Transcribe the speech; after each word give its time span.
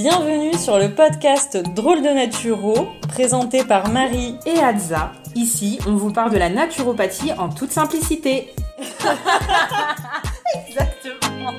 Bienvenue 0.00 0.54
sur 0.54 0.78
le 0.78 0.94
podcast 0.94 1.56
Drôle 1.74 2.02
de 2.02 2.08
Naturo, 2.08 2.86
présenté 3.08 3.64
par 3.64 3.88
Marie 3.88 4.36
et 4.46 4.60
Adza. 4.60 5.10
Ici, 5.34 5.80
on 5.88 5.96
vous 5.96 6.12
parle 6.12 6.30
de 6.30 6.38
la 6.38 6.48
naturopathie 6.48 7.32
en 7.32 7.48
toute 7.48 7.72
simplicité. 7.72 8.54
Exactement. 10.68 11.52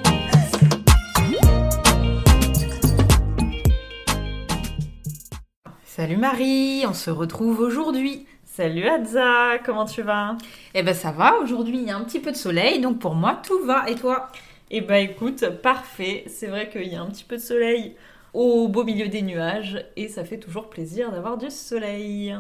Salut 5.84 6.16
Marie, 6.16 6.86
on 6.88 6.94
se 6.94 7.10
retrouve 7.10 7.60
aujourd'hui. 7.60 8.26
Salut 8.46 8.88
Adza, 8.88 9.58
comment 9.66 9.84
tu 9.84 10.02
vas? 10.02 10.38
Eh 10.74 10.82
ben 10.82 10.96
ça 10.96 11.12
va, 11.12 11.36
aujourd'hui 11.40 11.80
il 11.80 11.90
y 11.90 11.92
a 11.92 11.98
un 11.98 12.06
petit 12.06 12.22
peu 12.22 12.32
de 12.32 12.38
soleil, 12.38 12.80
donc 12.80 13.00
pour 13.00 13.16
moi 13.16 13.42
tout 13.46 13.66
va. 13.66 13.90
Et 13.90 13.96
toi? 13.96 14.30
Eh 14.72 14.80
ben 14.80 15.10
écoute, 15.10 15.46
parfait. 15.62 16.24
C'est 16.28 16.48
vrai 16.48 16.70
qu'il 16.70 16.88
y 16.88 16.96
a 16.96 17.02
un 17.02 17.08
petit 17.08 17.26
peu 17.26 17.36
de 17.36 17.42
soleil 17.42 17.98
au 18.34 18.68
beau 18.68 18.84
milieu 18.84 19.08
des 19.08 19.22
nuages 19.22 19.86
et 19.96 20.08
ça 20.08 20.24
fait 20.24 20.38
toujours 20.38 20.70
plaisir 20.70 21.12
d'avoir 21.12 21.38
du 21.38 21.50
soleil. 21.50 22.36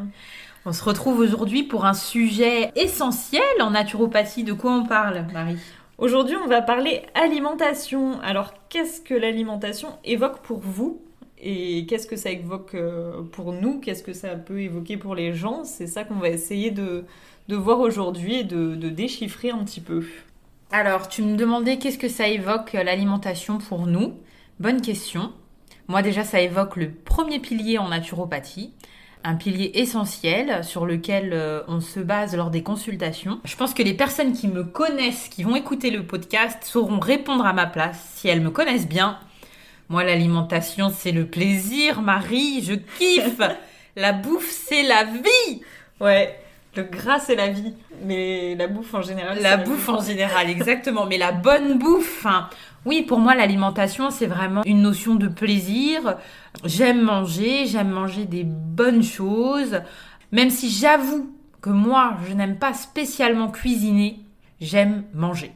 On 0.65 0.73
se 0.73 0.83
retrouve 0.83 1.19
aujourd'hui 1.19 1.63
pour 1.63 1.85
un 1.85 1.93
sujet 1.93 2.71
essentiel 2.75 3.41
en 3.61 3.71
naturopathie. 3.71 4.43
De 4.43 4.53
quoi 4.53 4.71
on 4.71 4.85
parle, 4.85 5.25
Marie? 5.33 5.57
Aujourd'hui, 5.97 6.35
on 6.35 6.47
va 6.47 6.61
parler 6.61 7.01
alimentation. 7.13 8.19
Alors, 8.21 8.53
qu'est-ce 8.69 9.01
que 9.01 9.13
l'alimentation 9.13 9.89
évoque 10.03 10.39
pour 10.39 10.59
vous? 10.59 11.01
Et 11.41 11.85
qu'est-ce 11.87 12.07
que 12.07 12.17
ça 12.17 12.29
évoque 12.29 12.75
euh, 12.75 13.21
pour 13.31 13.53
nous? 13.53 13.79
Qu'est-ce 13.79 14.03
que 14.03 14.13
ça 14.13 14.35
peut 14.35 14.61
évoquer 14.61 14.97
pour 14.97 15.15
les 15.15 15.33
gens? 15.33 15.63
C'est 15.63 15.87
ça 15.87 16.03
qu'on 16.03 16.15
va 16.15 16.29
essayer 16.29 16.71
de, 16.71 17.05
voir 17.49 17.79
aujourd'hui 17.79 18.39
et 18.39 18.43
de, 18.43 18.75
de 18.75 18.89
déchiffrer 18.89 19.51
un 19.51 19.63
petit 19.63 19.81
peu. 19.81 20.05
Alors, 20.71 21.07
tu 21.07 21.21
me 21.21 21.35
demandais 21.35 21.77
qu'est-ce 21.77 21.97
que 21.97 22.09
ça 22.09 22.27
évoque 22.27 22.75
euh, 22.75 22.83
l'alimentation 22.83 23.57
pour 23.57 23.87
nous? 23.87 24.13
Bonne 24.59 24.81
question. 24.81 25.33
Moi 25.89 26.03
déjà, 26.03 26.23
ça 26.23 26.39
évoque 26.39 26.75
le 26.75 26.91
premier 26.91 27.39
pilier 27.39 27.79
en 27.79 27.87
naturopathie, 27.87 28.71
un 29.23 29.33
pilier 29.33 29.71
essentiel 29.73 30.63
sur 30.63 30.85
lequel 30.85 31.31
euh, 31.33 31.63
on 31.67 31.81
se 31.81 31.99
base 31.99 32.35
lors 32.35 32.51
des 32.51 32.61
consultations. 32.61 33.39
Je 33.43 33.55
pense 33.55 33.73
que 33.73 33.81
les 33.81 33.95
personnes 33.95 34.33
qui 34.33 34.47
me 34.47 34.63
connaissent, 34.63 35.29
qui 35.29 35.41
vont 35.41 35.55
écouter 35.55 35.89
le 35.89 36.05
podcast, 36.05 36.63
sauront 36.63 36.99
répondre 36.99 37.43
à 37.43 37.53
ma 37.53 37.65
place. 37.65 38.13
Si 38.13 38.27
elles 38.27 38.39
me 38.39 38.51
connaissent 38.51 38.87
bien, 38.87 39.17
moi 39.89 40.03
l'alimentation 40.03 40.91
c'est 40.95 41.11
le 41.11 41.25
plaisir, 41.25 42.03
Marie, 42.03 42.63
je 42.63 42.75
kiffe. 42.75 43.41
la 43.95 44.13
bouffe 44.13 44.47
c'est 44.47 44.83
la 44.83 45.05
vie. 45.05 45.63
Ouais. 45.99 46.39
Le 46.75 46.83
gras, 46.83 47.19
c'est 47.19 47.35
la 47.35 47.47
vie, 47.47 47.73
mais 48.03 48.53
la 48.55 48.67
bouffe 48.67 48.93
en 48.93 49.01
général. 49.01 49.41
La, 49.41 49.57
bouffe 49.57 49.89
en 49.89 50.01
général, 50.01 50.51
exactement. 50.51 51.07
Mais 51.07 51.17
la 51.17 51.31
bonne 51.31 51.79
bouffe, 51.79 52.25
hein. 52.27 52.47
Oui, 52.85 53.03
pour 53.03 53.19
moi, 53.19 53.35
l'alimentation, 53.35 54.09
c'est 54.09 54.25
vraiment 54.25 54.63
une 54.65 54.81
notion 54.81 55.15
de 55.15 55.27
plaisir. 55.27 56.17
J'aime 56.63 57.01
manger, 57.01 57.65
j'aime 57.65 57.89
manger 57.89 58.25
des 58.25 58.43
bonnes 58.43 59.03
choses. 59.03 59.81
Même 60.31 60.49
si 60.49 60.69
j'avoue 60.69 61.29
que 61.61 61.69
moi, 61.69 62.17
je 62.27 62.33
n'aime 62.33 62.57
pas 62.57 62.73
spécialement 62.73 63.49
cuisiner, 63.49 64.19
j'aime 64.61 65.03
manger. 65.13 65.51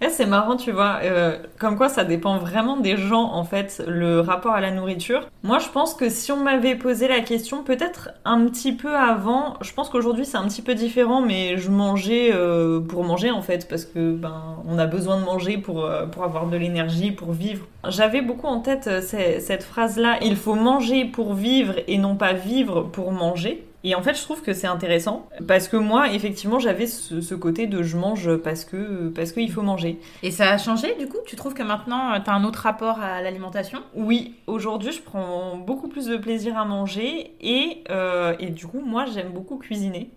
Eh, 0.00 0.10
c'est 0.10 0.26
marrant, 0.26 0.56
tu 0.56 0.70
vois, 0.70 1.00
euh, 1.02 1.38
comme 1.58 1.76
quoi 1.76 1.88
ça 1.88 2.04
dépend 2.04 2.38
vraiment 2.38 2.76
des 2.76 2.96
gens, 2.96 3.32
en 3.32 3.42
fait, 3.42 3.82
le 3.88 4.20
rapport 4.20 4.52
à 4.52 4.60
la 4.60 4.70
nourriture. 4.70 5.28
Moi, 5.42 5.58
je 5.58 5.68
pense 5.70 5.94
que 5.94 6.08
si 6.08 6.30
on 6.30 6.36
m'avait 6.36 6.76
posé 6.76 7.08
la 7.08 7.20
question, 7.20 7.64
peut-être 7.64 8.10
un 8.24 8.46
petit 8.46 8.72
peu 8.72 8.94
avant, 8.96 9.54
je 9.60 9.72
pense 9.72 9.88
qu'aujourd'hui 9.88 10.24
c'est 10.24 10.36
un 10.36 10.46
petit 10.46 10.62
peu 10.62 10.76
différent, 10.76 11.20
mais 11.20 11.56
je 11.56 11.68
mangeais 11.70 12.30
euh, 12.32 12.78
pour 12.80 13.02
manger, 13.02 13.32
en 13.32 13.42
fait, 13.42 13.68
parce 13.68 13.84
que 13.84 14.12
ben, 14.12 14.62
on 14.68 14.78
a 14.78 14.86
besoin 14.86 15.18
de 15.18 15.24
manger 15.24 15.58
pour, 15.58 15.84
euh, 15.84 16.06
pour 16.06 16.22
avoir 16.22 16.46
de 16.46 16.56
l'énergie, 16.56 17.10
pour 17.10 17.32
vivre. 17.32 17.66
J'avais 17.88 18.22
beaucoup 18.22 18.46
en 18.46 18.60
tête 18.60 18.88
cette 19.02 19.64
phrase-là, 19.64 20.18
il 20.22 20.36
faut 20.36 20.54
manger 20.54 21.06
pour 21.06 21.34
vivre 21.34 21.74
et 21.88 21.98
non 21.98 22.14
pas 22.14 22.34
vivre 22.34 22.82
pour 22.82 23.10
manger. 23.10 23.67
Et 23.84 23.94
en 23.94 24.02
fait, 24.02 24.14
je 24.14 24.22
trouve 24.22 24.42
que 24.42 24.52
c'est 24.52 24.66
intéressant 24.66 25.28
parce 25.46 25.68
que 25.68 25.76
moi, 25.76 26.12
effectivement, 26.12 26.58
j'avais 26.58 26.86
ce, 26.86 27.34
côté 27.34 27.66
de 27.66 27.82
je 27.82 27.96
mange 27.96 28.36
parce 28.38 28.64
que 28.64 29.08
parce 29.08 29.30
qu'il 29.30 29.50
faut 29.52 29.62
manger. 29.62 30.00
Et 30.22 30.32
ça 30.32 30.50
a 30.50 30.58
changé 30.58 30.96
du 30.98 31.06
coup? 31.06 31.18
Tu 31.26 31.36
trouves 31.36 31.54
que 31.54 31.62
maintenant, 31.62 32.20
tu 32.20 32.28
as 32.28 32.34
un 32.34 32.44
autre 32.44 32.60
rapport 32.60 32.98
à 33.00 33.22
l'alimentation? 33.22 33.80
Oui, 33.94 34.34
aujourd'hui, 34.48 34.90
je 34.90 35.00
prends 35.00 35.56
beaucoup 35.56 35.88
plus 35.88 36.06
de 36.06 36.16
plaisir 36.16 36.58
à 36.58 36.64
manger 36.64 37.34
et, 37.40 37.84
euh, 37.90 38.34
et 38.40 38.50
du 38.50 38.66
coup, 38.66 38.80
moi, 38.80 39.06
j'aime 39.06 39.30
beaucoup 39.30 39.56
cuisiner. 39.58 40.10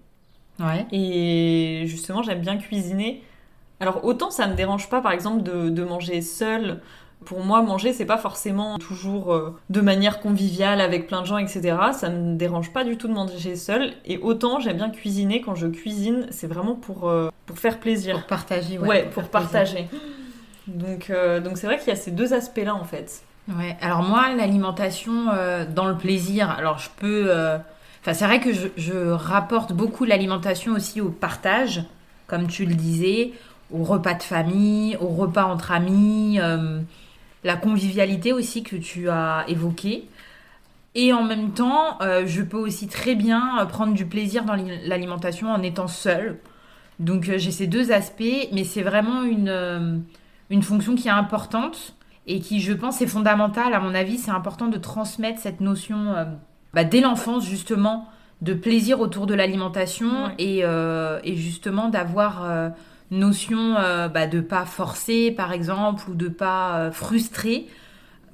Ouais. 0.60 0.86
Et 0.92 1.84
justement, 1.86 2.24
j'aime 2.24 2.42
bien 2.42 2.58
cuisiner. 2.58 3.24
Alors, 3.80 4.04
autant 4.06 4.32
ça 4.32 4.48
me 4.48 4.56
dérange 4.56 4.90
pas, 4.90 5.02
par 5.02 5.12
exemple, 5.12 5.44
de, 5.44 5.70
de 5.70 5.84
manger 5.84 6.22
seule 6.22 6.82
pour 7.26 7.44
moi, 7.44 7.62
manger, 7.62 7.94
c'est 7.94 8.06
pas 8.06 8.18
forcément 8.18 8.78
toujours 8.80 9.34
euh, 9.34 9.56
de 9.70 9.82
manière 9.82 10.20
conviviale 10.20 10.82
avec 10.82 11.08
plein 11.08 11.22
de 11.22 11.28
gens, 11.28 11.38
etc. 11.38 11.78
Ça 11.94 12.10
me 12.10 12.36
dérange 12.36 12.74
pas 12.74 12.84
du 12.84 12.98
tout 12.98 13.08
de 13.08 13.14
manger 13.14 13.56
seul. 13.56 13.94
Et 14.06 14.18
autant, 14.18 14.60
j'aime 14.60 14.78
bien 14.78 14.90
cuisiner. 14.90 15.42
Quand 15.42 15.56
je 15.56 15.68
cuisine, 15.68 16.26
c'est 16.32 16.48
vraiment 16.48 16.76
pour, 16.76 17.08
euh, 17.10 17.30
pour 17.46 17.60
faire 17.60 17.80
plaisir. 17.80 18.16
Pour 18.16 18.28
partager, 18.28 18.80
ouais. 18.80 18.88
Ouais, 18.88 19.10
pour, 19.14 19.24
partager. 19.26 19.88
Donc, 20.68 21.10
euh, 21.10 21.40
donc 21.40 21.58
c'est 21.58 21.68
vrai 21.68 21.78
qu'il 21.78 21.90
y 21.90 21.92
a 21.92 21.96
ces 21.96 22.12
deux 22.12 22.34
aspects-là, 22.34 22.74
en 22.74 22.86
fait. 22.86 23.24
Ouais, 23.48 23.78
alors 23.82 24.04
moi, 24.04 24.34
l'alimentation 24.36 25.26
dans 25.74 25.88
le 25.88 25.98
plaisir, 25.98 26.50
alors 26.50 26.78
je 26.78 26.90
peux. 26.98 27.32
Enfin, 28.02 28.14
c'est 28.14 28.26
vrai 28.26 28.40
que 28.40 28.54
je, 28.54 28.68
je 28.78 29.10
rapporte 29.10 29.74
beaucoup 29.74 30.06
l'alimentation 30.06 30.74
aussi 30.74 31.02
au 31.02 31.10
partage, 31.10 31.84
comme 32.28 32.48
tu 32.48 32.66
le 32.66 32.76
disais, 32.76 33.34
au 33.72 33.84
repas 33.84 34.14
de 34.14 34.24
famille, 34.24 34.96
au 35.02 35.08
repas 35.08 35.46
entre 35.46 35.72
amis 35.72 36.40
la 37.44 37.56
convivialité 37.56 38.34
aussi 38.34 38.64
que 38.64 38.76
tu 38.76 39.10
as 39.10 39.46
évoquée. 39.48 40.08
Et 40.94 41.14
en 41.14 41.24
même 41.24 41.52
temps, 41.52 42.02
euh, 42.02 42.24
je 42.26 42.42
peux 42.42 42.58
aussi 42.58 42.88
très 42.88 43.16
bien 43.16 43.60
euh, 43.60 43.66
prendre 43.66 43.94
du 43.94 44.06
plaisir 44.06 44.44
dans 44.44 44.56
l'alimentation 44.56 45.50
en 45.50 45.62
étant 45.62 45.88
seule. 45.88 46.40
Donc 47.00 47.30
euh, 47.30 47.38
j'ai 47.38 47.52
ces 47.52 47.68
deux 47.68 47.92
aspects, 47.92 48.50
mais 48.52 48.64
c'est 48.64 48.82
vraiment 48.82 49.24
une, 49.24 50.04
une 50.50 50.62
fonction 50.62 50.96
qui 50.96 51.08
est 51.08 51.12
importante 51.12 51.96
et 52.28 52.40
qui, 52.40 52.60
je 52.60 52.74
pense, 52.74 53.02
est 53.02 53.08
fondamentale. 53.08 53.74
À 53.74 53.80
mon 53.80 53.96
avis, 53.96 54.18
c'est 54.18 54.32
important 54.32 54.68
de 54.68 54.78
transmettre 54.78 55.40
cette 55.40 55.62
notion 55.62 56.14
bah, 56.74 56.84
dès 56.84 57.02
l'enfance, 57.02 57.46
justement, 57.46 58.08
de 58.42 58.54
plaisir 58.54 59.00
autour 59.00 59.26
de 59.26 59.34
l'alimentation 59.34 60.32
et, 60.38 60.60
et, 60.60 61.36
justement 61.36 61.90
d'avoir 61.90 62.72
notion 63.12 63.76
euh, 63.78 64.08
bah, 64.08 64.26
de 64.26 64.42
pas 64.42 64.66
forcer 64.66 65.32
par 65.32 65.52
exemple 65.52 66.10
ou 66.10 66.16
de 66.16 66.30
pas 66.30 66.78
euh, 66.78 66.92
frustrer 66.92 67.68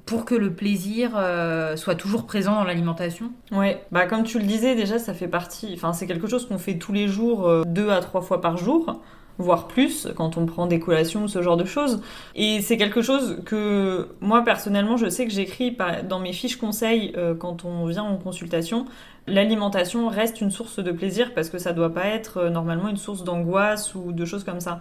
pour 0.06 0.24
que 0.24 0.34
le 0.34 0.54
plaisir 0.54 1.12
euh, 1.16 1.76
soit 1.76 1.96
toujours 1.96 2.24
présent 2.24 2.54
dans 2.54 2.64
l'alimentation. 2.64 3.30
Ouais, 3.52 3.84
bah 3.92 4.06
comme 4.06 4.22
tu 4.22 4.38
le 4.38 4.46
disais 4.46 4.74
déjà, 4.74 4.98
ça 4.98 5.12
fait 5.12 5.28
partie, 5.28 5.70
enfin 5.74 5.92
c'est 5.92 6.06
quelque 6.06 6.28
chose 6.28 6.48
qu'on 6.48 6.56
fait 6.56 6.78
tous 6.78 6.92
les 6.92 7.08
jours, 7.08 7.66
deux 7.66 7.90
à 7.90 8.00
trois 8.00 8.22
fois 8.22 8.40
par 8.40 8.56
jour 8.56 9.02
voire 9.38 9.68
plus 9.68 10.08
quand 10.16 10.36
on 10.36 10.46
prend 10.46 10.66
des 10.66 10.80
collations 10.80 11.24
ou 11.24 11.28
ce 11.28 11.42
genre 11.42 11.56
de 11.56 11.64
choses. 11.64 12.02
Et 12.34 12.60
c'est 12.60 12.76
quelque 12.76 13.02
chose 13.02 13.40
que 13.44 14.08
moi 14.20 14.42
personnellement 14.42 14.96
je 14.96 15.08
sais 15.08 15.24
que 15.26 15.32
j'écris 15.32 15.76
dans 16.08 16.18
mes 16.18 16.32
fiches 16.32 16.56
conseils 16.56 17.14
quand 17.38 17.64
on 17.64 17.86
vient 17.86 18.02
en 18.02 18.16
consultation 18.16 18.86
l'alimentation 19.28 20.08
reste 20.08 20.40
une 20.40 20.50
source 20.50 20.78
de 20.78 20.90
plaisir 20.90 21.32
parce 21.34 21.50
que 21.50 21.58
ça 21.58 21.72
doit 21.72 21.92
pas 21.92 22.06
être 22.06 22.38
euh, 22.38 22.50
normalement 22.50 22.88
une 22.88 22.96
source 22.96 23.24
d'angoisse 23.24 23.94
ou 23.94 24.12
de 24.12 24.24
choses 24.24 24.44
comme 24.44 24.60
ça. 24.60 24.80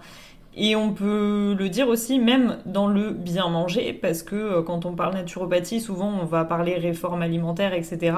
Et 0.56 0.76
on 0.76 0.92
peut 0.92 1.56
le 1.58 1.70
dire 1.70 1.88
aussi 1.88 2.18
même 2.20 2.58
dans 2.66 2.88
le 2.88 3.12
bien 3.12 3.48
manger, 3.48 3.94
parce 3.94 4.24
que 4.24 4.36
euh, 4.36 4.62
quand 4.62 4.86
on 4.86 4.94
parle 4.94 5.14
naturopathie, 5.14 5.82
souvent 5.82 6.12
on 6.22 6.26
va 6.26 6.46
parler 6.46 6.76
réforme 6.76 7.22
alimentaire, 7.22 7.74
etc. 7.74 8.16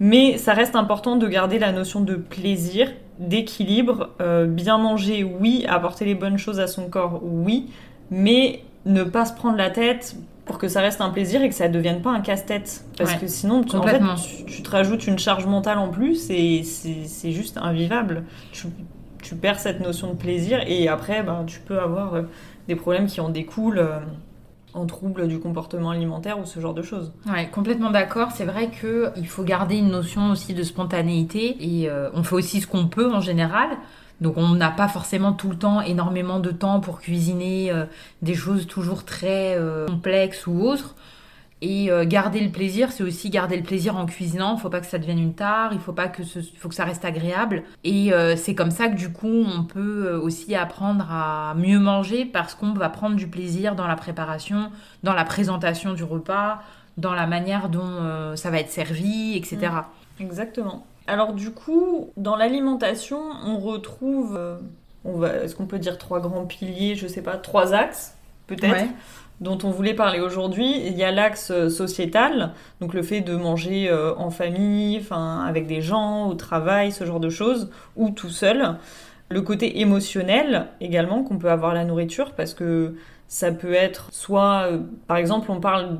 Mais 0.00 0.38
ça 0.38 0.54
reste 0.54 0.76
important 0.76 1.16
de 1.16 1.26
garder 1.26 1.58
la 1.58 1.72
notion 1.72 2.00
de 2.00 2.14
plaisir, 2.14 2.92
d'équilibre. 3.18 4.10
Euh, 4.20 4.46
bien 4.46 4.78
manger, 4.78 5.24
oui. 5.24 5.64
Apporter 5.68 6.04
les 6.04 6.14
bonnes 6.14 6.38
choses 6.38 6.60
à 6.60 6.66
son 6.66 6.88
corps, 6.88 7.20
oui. 7.22 7.70
Mais 8.10 8.62
ne 8.86 9.02
pas 9.02 9.24
se 9.24 9.34
prendre 9.34 9.56
la 9.56 9.70
tête 9.70 10.16
pour 10.44 10.58
que 10.58 10.66
ça 10.66 10.80
reste 10.80 11.00
un 11.00 11.10
plaisir 11.10 11.42
et 11.42 11.48
que 11.48 11.54
ça 11.54 11.68
ne 11.68 11.74
devienne 11.74 12.00
pas 12.00 12.10
un 12.10 12.20
casse-tête. 12.20 12.84
Parce 12.96 13.14
que 13.14 13.26
sinon, 13.26 13.62
en 13.74 13.82
fait, 13.82 14.00
tu, 14.46 14.62
te 14.62 14.70
rajoutes 14.70 15.06
une 15.06 15.18
charge 15.18 15.46
mentale 15.46 15.78
en 15.78 15.88
plus 15.88 16.30
et 16.30 16.62
c'est 16.64 17.32
juste 17.32 17.58
invivable. 17.58 18.24
Tu, 18.52 19.34
perds 19.34 19.60
cette 19.60 19.80
notion 19.80 20.14
de 20.14 20.16
plaisir 20.16 20.60
et 20.66 20.88
après, 20.88 21.22
ben, 21.22 21.44
tu 21.46 21.60
peux 21.60 21.78
avoir 21.78 22.14
euh, 22.14 22.22
des 22.66 22.76
problèmes 22.76 23.06
qui 23.06 23.20
en 23.20 23.28
découlent. 23.28 23.86
En 24.78 24.86
troubles 24.86 25.26
du 25.26 25.40
comportement 25.40 25.90
alimentaire 25.90 26.38
ou 26.38 26.44
ce 26.44 26.60
genre 26.60 26.74
de 26.74 26.82
choses. 26.82 27.12
Ouais, 27.28 27.48
complètement 27.48 27.90
d'accord. 27.90 28.30
C'est 28.32 28.44
vrai 28.44 28.70
qu'il 28.70 29.26
faut 29.26 29.42
garder 29.42 29.76
une 29.76 29.90
notion 29.90 30.30
aussi 30.30 30.54
de 30.54 30.62
spontanéité 30.62 31.56
et 31.58 31.90
euh, 31.90 32.10
on 32.14 32.22
fait 32.22 32.36
aussi 32.36 32.60
ce 32.60 32.68
qu'on 32.68 32.86
peut 32.86 33.12
en 33.12 33.20
général. 33.20 33.70
Donc 34.20 34.36
on 34.36 34.50
n'a 34.50 34.70
pas 34.70 34.86
forcément 34.86 35.32
tout 35.32 35.50
le 35.50 35.56
temps 35.56 35.80
énormément 35.80 36.38
de 36.38 36.50
temps 36.52 36.78
pour 36.78 37.00
cuisiner 37.00 37.72
euh, 37.72 37.86
des 38.22 38.34
choses 38.34 38.68
toujours 38.68 39.04
très 39.04 39.56
euh, 39.56 39.86
complexes 39.86 40.46
ou 40.46 40.60
autres. 40.62 40.94
Et 41.60 41.90
euh, 41.90 42.04
garder 42.04 42.40
le 42.40 42.50
plaisir, 42.50 42.92
c'est 42.92 43.02
aussi 43.02 43.30
garder 43.30 43.56
le 43.56 43.62
plaisir 43.62 43.96
en 43.96 44.06
cuisinant. 44.06 44.54
Il 44.56 44.60
faut 44.60 44.70
pas 44.70 44.80
que 44.80 44.86
ça 44.86 44.98
devienne 44.98 45.18
une 45.18 45.34
tare, 45.34 45.72
il 45.72 45.80
faut 45.80 45.92
pas 45.92 46.08
que 46.08 46.22
ce, 46.22 46.38
faut 46.40 46.68
que 46.68 46.74
ça 46.74 46.84
reste 46.84 47.04
agréable. 47.04 47.64
Et 47.84 48.12
c'est 48.36 48.54
comme 48.54 48.70
ça 48.70 48.88
que 48.88 48.94
du 48.94 49.10
coup, 49.12 49.44
on 49.44 49.64
peut 49.64 50.14
aussi 50.14 50.54
apprendre 50.54 51.06
à 51.10 51.54
mieux 51.56 51.78
manger 51.78 52.24
parce 52.24 52.54
qu'on 52.54 52.72
va 52.72 52.88
prendre 52.88 53.16
du 53.16 53.26
plaisir 53.26 53.74
dans 53.74 53.86
la 53.86 53.96
préparation, 53.96 54.70
dans 55.02 55.14
la 55.14 55.24
présentation 55.24 55.94
du 55.94 56.04
repas, 56.04 56.62
dans 56.96 57.14
la 57.14 57.26
manière 57.26 57.68
dont 57.68 58.36
ça 58.36 58.50
va 58.50 58.60
être 58.60 58.70
servi, 58.70 59.36
etc. 59.36 59.72
Exactement. 60.20 60.86
Alors 61.06 61.32
du 61.32 61.50
coup, 61.50 62.10
dans 62.16 62.36
l'alimentation, 62.36 63.20
on 63.44 63.58
retrouve, 63.58 64.38
on 65.04 65.18
va, 65.18 65.36
est-ce 65.36 65.56
qu'on 65.56 65.66
peut 65.66 65.78
dire 65.78 65.98
trois 65.98 66.20
grands 66.20 66.44
piliers, 66.46 66.94
je 66.94 67.06
sais 67.06 67.22
pas, 67.22 67.36
trois 67.36 67.74
axes 67.74 68.14
peut-être? 68.46 68.84
Dont 69.40 69.58
on 69.62 69.70
voulait 69.70 69.94
parler 69.94 70.20
aujourd'hui. 70.20 70.86
Il 70.86 70.96
y 70.96 71.04
a 71.04 71.10
l'axe 71.10 71.50
euh, 71.50 71.68
sociétal, 71.68 72.52
donc 72.80 72.94
le 72.94 73.02
fait 73.02 73.20
de 73.20 73.36
manger 73.36 73.88
euh, 73.88 74.14
en 74.16 74.30
famille, 74.30 74.98
enfin 75.00 75.44
avec 75.46 75.66
des 75.66 75.80
gens, 75.80 76.28
au 76.28 76.34
travail, 76.34 76.92
ce 76.92 77.04
genre 77.04 77.20
de 77.20 77.30
choses, 77.30 77.70
ou 77.96 78.10
tout 78.10 78.30
seul. 78.30 78.76
Le 79.30 79.42
côté 79.42 79.80
émotionnel 79.80 80.68
également 80.80 81.22
qu'on 81.22 81.38
peut 81.38 81.50
avoir 81.50 81.74
la 81.74 81.84
nourriture, 81.84 82.32
parce 82.32 82.54
que 82.54 82.94
ça 83.28 83.52
peut 83.52 83.74
être 83.74 84.08
soit, 84.12 84.68
euh, 84.70 84.78
par 85.06 85.18
exemple, 85.18 85.50
on 85.50 85.60
parle 85.60 85.98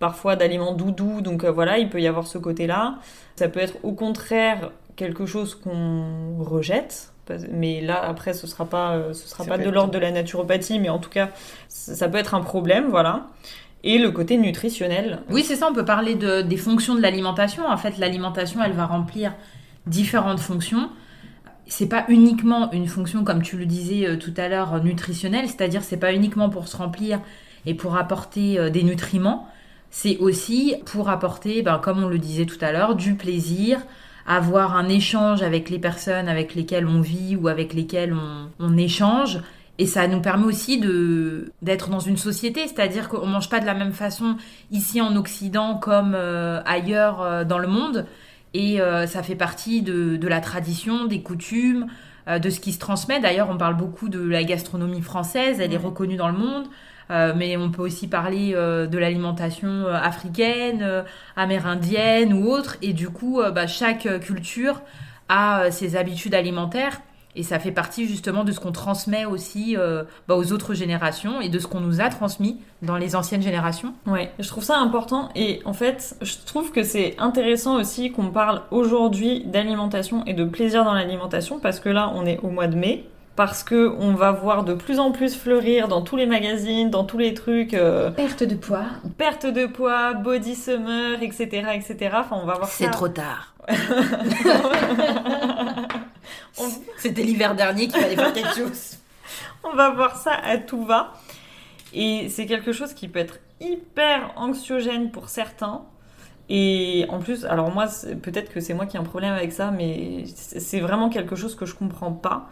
parfois 0.00 0.34
d'aliments 0.34 0.74
doudous, 0.74 1.20
donc 1.20 1.44
voilà, 1.44 1.78
il 1.78 1.88
peut 1.88 2.00
y 2.00 2.08
avoir 2.08 2.26
ce 2.26 2.36
côté-là. 2.36 2.96
Ça 3.36 3.48
peut 3.48 3.60
être 3.60 3.76
au 3.84 3.92
contraire 3.92 4.72
quelque 4.96 5.24
chose 5.24 5.54
qu'on 5.54 6.36
rejette, 6.40 7.11
mais 7.50 7.80
là 7.80 8.02
après 8.02 8.34
ce 8.34 8.46
sera 8.46 8.64
pas 8.64 8.92
euh, 8.92 9.12
ce 9.12 9.28
sera 9.28 9.44
pas 9.44 9.58
de 9.58 9.70
l'ordre 9.70 9.92
de 9.92 9.98
la 9.98 10.10
naturopathie 10.10 10.78
mais 10.78 10.88
en 10.88 10.98
tout 10.98 11.10
cas 11.10 11.30
ça 11.68 12.08
peut 12.08 12.18
être 12.18 12.34
un 12.34 12.40
problème 12.40 12.88
voilà. 12.90 13.26
Et 13.84 13.98
le 13.98 14.12
côté 14.12 14.38
nutritionnel. 14.38 15.22
Oui 15.30 15.42
c'est 15.42 15.56
ça 15.56 15.68
on 15.70 15.74
peut 15.74 15.84
parler 15.84 16.14
de, 16.14 16.42
des 16.42 16.56
fonctions 16.56 16.94
de 16.94 17.00
l'alimentation. 17.00 17.66
En 17.66 17.76
fait 17.76 17.98
l'alimentation 17.98 18.62
elle 18.62 18.72
va 18.72 18.86
remplir 18.86 19.34
différentes 19.86 20.40
fonctions. 20.40 20.90
C'est 21.66 21.88
pas 21.88 22.04
uniquement 22.08 22.70
une 22.72 22.86
fonction 22.86 23.24
comme 23.24 23.42
tu 23.42 23.56
le 23.56 23.66
disais 23.66 24.06
euh, 24.06 24.16
tout 24.16 24.34
à 24.36 24.48
l'heure 24.48 24.82
nutritionnelle. 24.82 25.46
C'est-à-dire 25.48 25.82
c'est 25.82 25.96
pas 25.96 26.12
uniquement 26.12 26.48
pour 26.48 26.68
se 26.68 26.76
remplir 26.76 27.20
et 27.66 27.74
pour 27.74 27.96
apporter 27.96 28.58
euh, 28.58 28.70
des 28.70 28.82
nutriments. 28.82 29.48
C'est 29.90 30.16
aussi 30.18 30.76
pour 30.86 31.08
apporter 31.08 31.62
ben, 31.62 31.78
comme 31.78 32.02
on 32.02 32.08
le 32.08 32.18
disait 32.18 32.46
tout 32.46 32.58
à 32.60 32.72
l'heure 32.72 32.94
du 32.94 33.14
plaisir 33.14 33.80
avoir 34.26 34.76
un 34.76 34.88
échange 34.88 35.42
avec 35.42 35.70
les 35.70 35.78
personnes 35.78 36.28
avec 36.28 36.54
lesquelles 36.54 36.86
on 36.86 37.00
vit 37.00 37.36
ou 37.36 37.48
avec 37.48 37.74
lesquelles 37.74 38.14
on, 38.58 38.76
échange. 38.76 39.40
Et 39.78 39.86
ça 39.86 40.06
nous 40.06 40.20
permet 40.20 40.44
aussi 40.44 40.78
de 40.78 41.50
d'être 41.62 41.88
dans 41.88 42.00
une 42.00 42.16
société, 42.16 42.66
c'est-à-dire 42.66 43.08
qu'on 43.08 43.26
mange 43.26 43.48
pas 43.48 43.58
de 43.58 43.66
la 43.66 43.74
même 43.74 43.92
façon 43.92 44.36
ici 44.70 45.00
en 45.00 45.16
Occident 45.16 45.76
comme 45.76 46.14
euh, 46.14 46.60
ailleurs 46.64 47.22
euh, 47.22 47.44
dans 47.44 47.58
le 47.58 47.68
monde. 47.68 48.06
Et 48.54 48.80
euh, 48.80 49.06
ça 49.06 49.22
fait 49.22 49.34
partie 49.34 49.82
de, 49.82 50.16
de, 50.16 50.28
la 50.28 50.40
tradition, 50.40 51.06
des 51.06 51.22
coutumes, 51.22 51.86
de 52.28 52.50
ce 52.50 52.60
qui 52.60 52.72
se 52.72 52.78
transmet. 52.78 53.18
D'ailleurs, 53.18 53.48
on 53.50 53.56
parle 53.56 53.76
beaucoup 53.76 54.08
de 54.08 54.20
la 54.20 54.44
gastronomie 54.44 55.00
française, 55.00 55.58
elle 55.58 55.72
est 55.72 55.78
reconnue 55.78 56.16
dans 56.16 56.28
le 56.28 56.38
monde. 56.38 56.66
Euh, 57.12 57.34
mais 57.36 57.56
on 57.56 57.70
peut 57.70 57.82
aussi 57.82 58.08
parler 58.08 58.52
euh, 58.54 58.86
de 58.86 58.96
l'alimentation 58.98 59.68
euh, 59.68 59.94
africaine, 59.94 61.04
amérindienne 61.36 62.32
ou 62.32 62.50
autre. 62.50 62.76
Et 62.82 62.92
du 62.92 63.10
coup, 63.10 63.40
bah, 63.54 63.66
chaque 63.66 64.08
culture 64.20 64.80
a 65.28 65.70
ses 65.70 65.96
habitudes 65.96 66.34
alimentaires. 66.34 67.00
Et 67.34 67.42
ça 67.42 67.58
fait 67.58 67.70
partie 67.70 68.06
justement 68.06 68.44
de 68.44 68.52
ce 68.52 68.60
qu'on 68.60 68.72
transmet 68.72 69.24
aussi 69.24 69.74
bah, 70.28 70.36
aux 70.36 70.52
autres 70.52 70.74
générations 70.74 71.40
et 71.40 71.48
de 71.48 71.58
ce 71.58 71.66
qu'on 71.66 71.80
nous 71.80 72.02
a 72.02 72.10
transmis 72.10 72.60
dans 72.82 72.98
les 72.98 73.16
anciennes 73.16 73.40
générations. 73.40 73.94
Ouais, 74.06 74.30
je 74.38 74.46
trouve 74.48 74.64
ça 74.64 74.78
important 74.78 75.30
et 75.34 75.62
en 75.64 75.72
fait, 75.72 76.14
je 76.20 76.34
trouve 76.44 76.72
que 76.72 76.82
c'est 76.82 77.14
intéressant 77.18 77.76
aussi 77.76 78.12
qu'on 78.12 78.28
parle 78.28 78.60
aujourd'hui 78.70 79.44
d'alimentation 79.46 80.26
et 80.26 80.34
de 80.34 80.44
plaisir 80.44 80.84
dans 80.84 80.92
l'alimentation 80.92 81.58
parce 81.58 81.80
que 81.80 81.88
là, 81.88 82.12
on 82.14 82.26
est 82.26 82.38
au 82.42 82.50
mois 82.50 82.66
de 82.66 82.76
mai 82.76 83.06
parce 83.36 83.62
que 83.62 83.94
on 83.98 84.14
va 84.14 84.32
voir 84.32 84.64
de 84.64 84.74
plus 84.74 84.98
en 84.98 85.10
plus 85.10 85.36
fleurir 85.36 85.88
dans 85.88 86.02
tous 86.02 86.16
les 86.16 86.26
magazines, 86.26 86.90
dans 86.90 87.04
tous 87.04 87.18
les 87.18 87.34
trucs. 87.34 87.74
Euh, 87.74 88.10
perte 88.10 88.42
de 88.42 88.54
poids. 88.54 88.84
Perte 89.16 89.46
de 89.46 89.66
poids, 89.66 90.14
body 90.14 90.54
summer, 90.54 91.22
etc., 91.22 91.68
etc. 91.74 92.16
Enfin, 92.18 92.38
on 92.42 92.46
va 92.46 92.54
voir 92.54 92.68
C'est 92.68 92.90
trop 92.90 93.08
tard. 93.08 93.54
C'était 96.98 97.22
l'hiver 97.22 97.54
dernier 97.54 97.88
qu'il 97.88 98.00
fallait 98.00 98.16
faire 98.16 98.32
quelque 98.32 98.54
chose. 98.54 98.98
on 99.64 99.74
va 99.74 99.90
voir 99.90 100.16
ça 100.16 100.32
à 100.44 100.58
tout 100.58 100.84
va. 100.84 101.14
Et 101.94 102.28
c'est 102.28 102.46
quelque 102.46 102.72
chose 102.72 102.94
qui 102.94 103.08
peut 103.08 103.18
être 103.18 103.38
hyper 103.60 104.32
anxiogène 104.36 105.10
pour 105.10 105.28
certains. 105.28 105.82
Et 106.48 107.06
en 107.08 107.20
plus, 107.20 107.44
alors 107.44 107.70
moi, 107.72 107.86
peut-être 108.22 108.52
que 108.52 108.60
c'est 108.60 108.74
moi 108.74 108.86
qui 108.86 108.96
ai 108.96 109.00
un 109.00 109.04
problème 109.04 109.32
avec 109.32 109.52
ça, 109.52 109.70
mais 109.70 110.24
c'est 110.26 110.80
vraiment 110.80 111.08
quelque 111.08 111.36
chose 111.36 111.54
que 111.54 111.64
je 111.64 111.74
comprends 111.74 112.12
pas. 112.12 112.50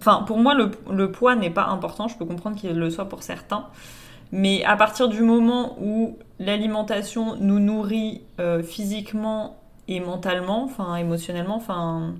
Enfin, 0.00 0.24
pour 0.26 0.38
moi, 0.38 0.54
le, 0.54 1.12
poids 1.12 1.36
n'est 1.36 1.50
pas 1.50 1.66
important. 1.66 2.08
Je 2.08 2.16
peux 2.16 2.24
comprendre 2.24 2.56
qu'il 2.56 2.72
le 2.72 2.90
soit 2.90 3.08
pour 3.08 3.22
certains. 3.22 3.66
Mais 4.32 4.64
à 4.64 4.76
partir 4.76 5.08
du 5.08 5.22
moment 5.22 5.76
où 5.80 6.16
l'alimentation 6.38 7.36
nous 7.36 7.58
nourrit 7.58 8.22
euh, 8.38 8.62
physiquement 8.62 9.58
et 9.88 10.00
mentalement, 10.00 10.64
enfin 10.64 10.96
émotionnellement, 10.96 11.56
enfin, 11.56 12.14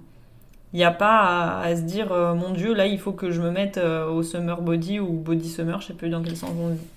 il 0.74 0.78
n'y 0.78 0.84
a 0.84 0.90
pas 0.90 1.60
à, 1.60 1.76
se 1.76 1.82
dire 1.82 2.12
euh, 2.12 2.34
mon 2.34 2.50
Dieu, 2.50 2.74
là 2.74 2.86
il 2.86 2.98
faut 2.98 3.12
que 3.12 3.30
je 3.30 3.40
me 3.40 3.52
mette 3.52 3.78
euh, 3.78 4.10
au 4.10 4.24
summer 4.24 4.60
body 4.60 4.98
ou 4.98 5.12
body 5.12 5.48
summer, 5.48 5.80
je 5.80 5.86
sais 5.86 5.94
plus 5.94 6.10
dans 6.10 6.20
quel 6.20 6.36
sens 6.36 6.50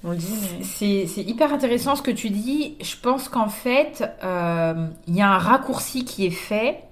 on, 0.03 0.09
le 0.09 0.17
dit. 0.17 0.33
Mais... 0.59 1.05
C'est 1.05 1.21
hyper 1.21 1.53
intéressant 1.53 1.95
ce 1.95 2.01
que 2.01 2.11
tu 2.11 2.31
dis. 2.31 2.75
Je 2.81 2.95
pense 2.99 3.29
qu'en 3.29 3.49
fait, 3.49 4.03
il 5.07 5.15
y 5.15 5.21
a 5.21 5.31
un 5.31 5.37
raccourci 5.37 6.05
qui 6.05 6.25
est 6.25 6.31
fait 6.31 6.83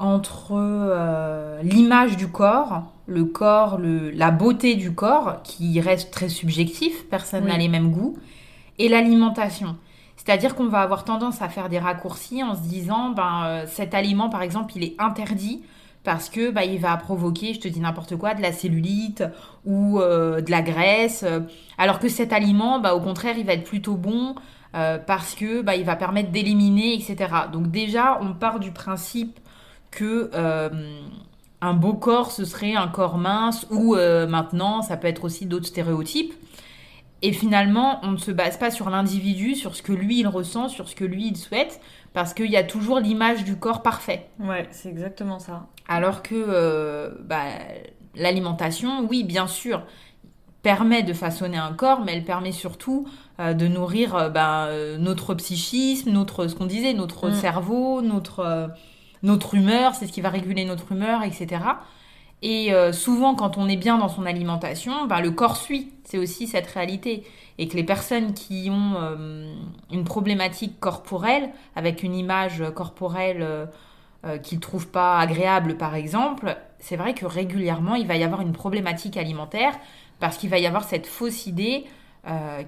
entre 0.00 1.60
l'image 1.62 2.16
du 2.16 2.28
corps 2.28 2.90
le 3.10 3.24
corps, 3.24 3.78
le, 3.78 4.10
la 4.10 4.30
beauté 4.30 4.76
du 4.76 4.94
corps, 4.94 5.42
qui 5.42 5.80
reste 5.80 6.12
très 6.12 6.28
subjectif, 6.28 7.08
personne 7.08 7.46
n'a 7.46 7.58
les 7.58 7.68
mêmes 7.68 7.90
goûts, 7.90 8.16
et 8.78 8.88
l'alimentation. 8.88 9.76
C'est-à-dire 10.16 10.54
qu'on 10.54 10.68
va 10.68 10.80
avoir 10.80 11.04
tendance 11.04 11.42
à 11.42 11.48
faire 11.48 11.68
des 11.68 11.80
raccourcis 11.80 12.44
en 12.44 12.54
se 12.54 12.60
disant, 12.60 13.10
ben, 13.10 13.44
euh, 13.46 13.64
cet 13.66 13.94
aliment, 13.94 14.28
par 14.28 14.42
exemple, 14.42 14.72
il 14.76 14.84
est 14.84 14.94
interdit 14.98 15.62
parce 16.04 16.30
que 16.30 16.50
bah, 16.50 16.64
il 16.64 16.78
va 16.78 16.96
provoquer, 16.96 17.52
je 17.52 17.60
te 17.60 17.68
dis 17.68 17.80
n'importe 17.80 18.16
quoi, 18.16 18.34
de 18.34 18.40
la 18.40 18.52
cellulite 18.52 19.24
ou 19.66 19.98
euh, 19.98 20.40
de 20.40 20.50
la 20.50 20.62
graisse, 20.62 21.24
alors 21.78 21.98
que 21.98 22.08
cet 22.08 22.32
aliment, 22.32 22.78
bah, 22.78 22.94
au 22.94 23.00
contraire, 23.00 23.36
il 23.36 23.44
va 23.44 23.54
être 23.54 23.64
plutôt 23.64 23.96
bon 23.96 24.34
euh, 24.76 24.98
parce 24.98 25.34
que 25.34 25.62
bah, 25.62 25.74
il 25.74 25.84
va 25.84 25.96
permettre 25.96 26.30
d'éliminer, 26.30 26.94
etc. 26.94 27.16
Donc 27.52 27.70
déjà, 27.70 28.18
on 28.22 28.34
part 28.34 28.60
du 28.60 28.70
principe 28.70 29.40
que 29.90 30.30
un 31.62 31.74
beau 31.74 31.94
corps, 31.94 32.32
ce 32.32 32.44
serait 32.44 32.74
un 32.74 32.88
corps 32.88 33.18
mince, 33.18 33.66
ou 33.70 33.94
euh, 33.94 34.26
maintenant, 34.26 34.82
ça 34.82 34.96
peut 34.96 35.08
être 35.08 35.24
aussi 35.24 35.46
d'autres 35.46 35.66
stéréotypes. 35.66 36.34
Et 37.22 37.32
finalement, 37.32 38.00
on 38.02 38.12
ne 38.12 38.16
se 38.16 38.30
base 38.30 38.56
pas 38.56 38.70
sur 38.70 38.88
l'individu, 38.88 39.54
sur 39.54 39.76
ce 39.76 39.82
que 39.82 39.92
lui 39.92 40.20
il 40.20 40.26
ressent, 40.26 40.68
sur 40.68 40.88
ce 40.88 40.96
que 40.96 41.04
lui 41.04 41.26
il 41.26 41.36
souhaite, 41.36 41.80
parce 42.14 42.32
qu'il 42.32 42.50
y 42.50 42.56
a 42.56 42.62
toujours 42.62 42.98
l'image 42.98 43.44
du 43.44 43.56
corps 43.56 43.82
parfait. 43.82 44.28
Ouais, 44.38 44.66
c'est 44.70 44.88
exactement 44.88 45.38
ça. 45.38 45.66
Alors 45.86 46.22
que 46.22 46.34
euh, 46.34 47.10
bah, 47.20 47.44
l'alimentation, 48.14 49.06
oui, 49.06 49.22
bien 49.22 49.46
sûr, 49.46 49.82
permet 50.62 51.02
de 51.02 51.12
façonner 51.12 51.58
un 51.58 51.74
corps, 51.74 52.02
mais 52.02 52.14
elle 52.14 52.24
permet 52.24 52.52
surtout 52.52 53.06
euh, 53.38 53.52
de 53.52 53.66
nourrir 53.66 54.30
bah, 54.30 54.70
notre 54.98 55.34
psychisme, 55.34 56.10
notre, 56.10 56.46
ce 56.46 56.54
qu'on 56.54 56.66
disait, 56.66 56.94
notre 56.94 57.28
mm. 57.28 57.34
cerveau, 57.34 58.00
notre 58.00 58.70
notre 59.22 59.54
humeur, 59.54 59.94
c'est 59.94 60.06
ce 60.06 60.12
qui 60.12 60.20
va 60.20 60.30
réguler 60.30 60.64
notre 60.64 60.92
humeur, 60.92 61.22
etc. 61.22 61.58
Et 62.42 62.72
euh, 62.72 62.92
souvent, 62.92 63.34
quand 63.34 63.58
on 63.58 63.68
est 63.68 63.76
bien 63.76 63.98
dans 63.98 64.08
son 64.08 64.24
alimentation, 64.24 65.06
bah, 65.06 65.20
le 65.20 65.30
corps 65.30 65.56
suit. 65.56 65.92
C'est 66.04 66.18
aussi 66.18 66.46
cette 66.46 66.66
réalité. 66.66 67.24
Et 67.58 67.68
que 67.68 67.76
les 67.76 67.84
personnes 67.84 68.32
qui 68.32 68.68
ont 68.70 68.94
euh, 68.96 69.54
une 69.92 70.04
problématique 70.04 70.80
corporelle, 70.80 71.50
avec 71.76 72.02
une 72.02 72.14
image 72.14 72.62
corporelle 72.74 73.42
euh, 74.24 74.38
qu'ils 74.38 74.58
ne 74.58 74.62
trouvent 74.62 74.88
pas 74.88 75.18
agréable, 75.18 75.76
par 75.76 75.94
exemple, 75.94 76.56
c'est 76.78 76.96
vrai 76.96 77.12
que 77.12 77.26
régulièrement, 77.26 77.94
il 77.94 78.06
va 78.06 78.16
y 78.16 78.24
avoir 78.24 78.40
une 78.40 78.52
problématique 78.52 79.18
alimentaire 79.18 79.74
parce 80.18 80.38
qu'il 80.38 80.48
va 80.48 80.58
y 80.58 80.66
avoir 80.66 80.84
cette 80.84 81.06
fausse 81.06 81.46
idée 81.46 81.84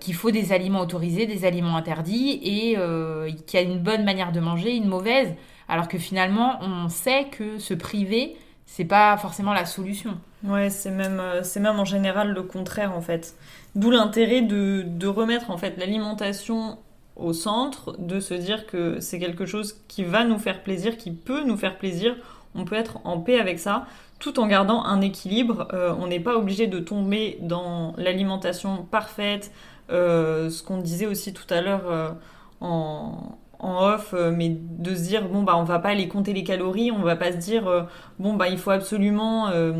qu'il 0.00 0.14
faut 0.14 0.30
des 0.30 0.54
aliments 0.54 0.80
autorisés, 0.80 1.26
des 1.26 1.44
aliments 1.44 1.76
interdits 1.76 2.40
et 2.42 2.74
qu'il 3.46 3.60
y 3.60 3.62
a 3.62 3.66
une 3.66 3.80
bonne 3.80 4.02
manière 4.02 4.32
de 4.32 4.40
manger, 4.40 4.74
une 4.74 4.88
mauvaise. 4.88 5.34
Alors 5.72 5.88
que 5.88 5.96
finalement, 5.96 6.58
on 6.60 6.90
sait 6.90 7.28
que 7.30 7.58
se 7.58 7.72
priver, 7.72 8.36
c'est 8.66 8.84
pas 8.84 9.16
forcément 9.16 9.54
la 9.54 9.64
solution. 9.64 10.18
Ouais, 10.44 10.68
c'est 10.68 10.90
même, 10.90 11.18
euh, 11.18 11.42
c'est 11.42 11.60
même 11.60 11.80
en 11.80 11.86
général 11.86 12.34
le 12.34 12.42
contraire 12.42 12.94
en 12.94 13.00
fait. 13.00 13.34
D'où 13.74 13.90
l'intérêt 13.90 14.42
de, 14.42 14.84
de, 14.86 15.06
remettre 15.06 15.50
en 15.50 15.56
fait 15.56 15.78
l'alimentation 15.78 16.76
au 17.16 17.32
centre, 17.32 17.96
de 17.98 18.20
se 18.20 18.34
dire 18.34 18.66
que 18.66 19.00
c'est 19.00 19.18
quelque 19.18 19.46
chose 19.46 19.80
qui 19.88 20.04
va 20.04 20.24
nous 20.24 20.38
faire 20.38 20.62
plaisir, 20.62 20.98
qui 20.98 21.10
peut 21.10 21.42
nous 21.42 21.56
faire 21.56 21.78
plaisir. 21.78 22.16
On 22.54 22.66
peut 22.66 22.76
être 22.76 22.98
en 23.04 23.18
paix 23.18 23.40
avec 23.40 23.58
ça, 23.58 23.86
tout 24.18 24.40
en 24.40 24.46
gardant 24.46 24.84
un 24.84 25.00
équilibre. 25.00 25.68
Euh, 25.72 25.94
on 25.98 26.06
n'est 26.06 26.20
pas 26.20 26.36
obligé 26.36 26.66
de 26.66 26.80
tomber 26.80 27.38
dans 27.40 27.94
l'alimentation 27.96 28.86
parfaite, 28.90 29.50
euh, 29.88 30.50
ce 30.50 30.62
qu'on 30.62 30.82
disait 30.82 31.06
aussi 31.06 31.32
tout 31.32 31.48
à 31.48 31.62
l'heure 31.62 32.14
en, 32.60 33.38
en 33.62 33.94
off, 33.94 34.12
euh, 34.12 34.32
mais 34.36 34.50
de 34.50 34.94
se 34.94 35.02
dire 35.02 35.28
bon 35.28 35.42
bah 35.42 35.56
on 35.56 35.62
va 35.62 35.78
pas 35.78 35.90
aller 35.90 36.08
compter 36.08 36.32
les 36.32 36.44
calories, 36.44 36.90
on 36.90 37.02
va 37.02 37.16
pas 37.16 37.32
se 37.32 37.38
dire 37.38 37.68
euh, 37.68 37.82
bon 38.18 38.34
bah 38.34 38.48
il 38.48 38.58
faut 38.58 38.72
absolument 38.72 39.48
euh, 39.48 39.72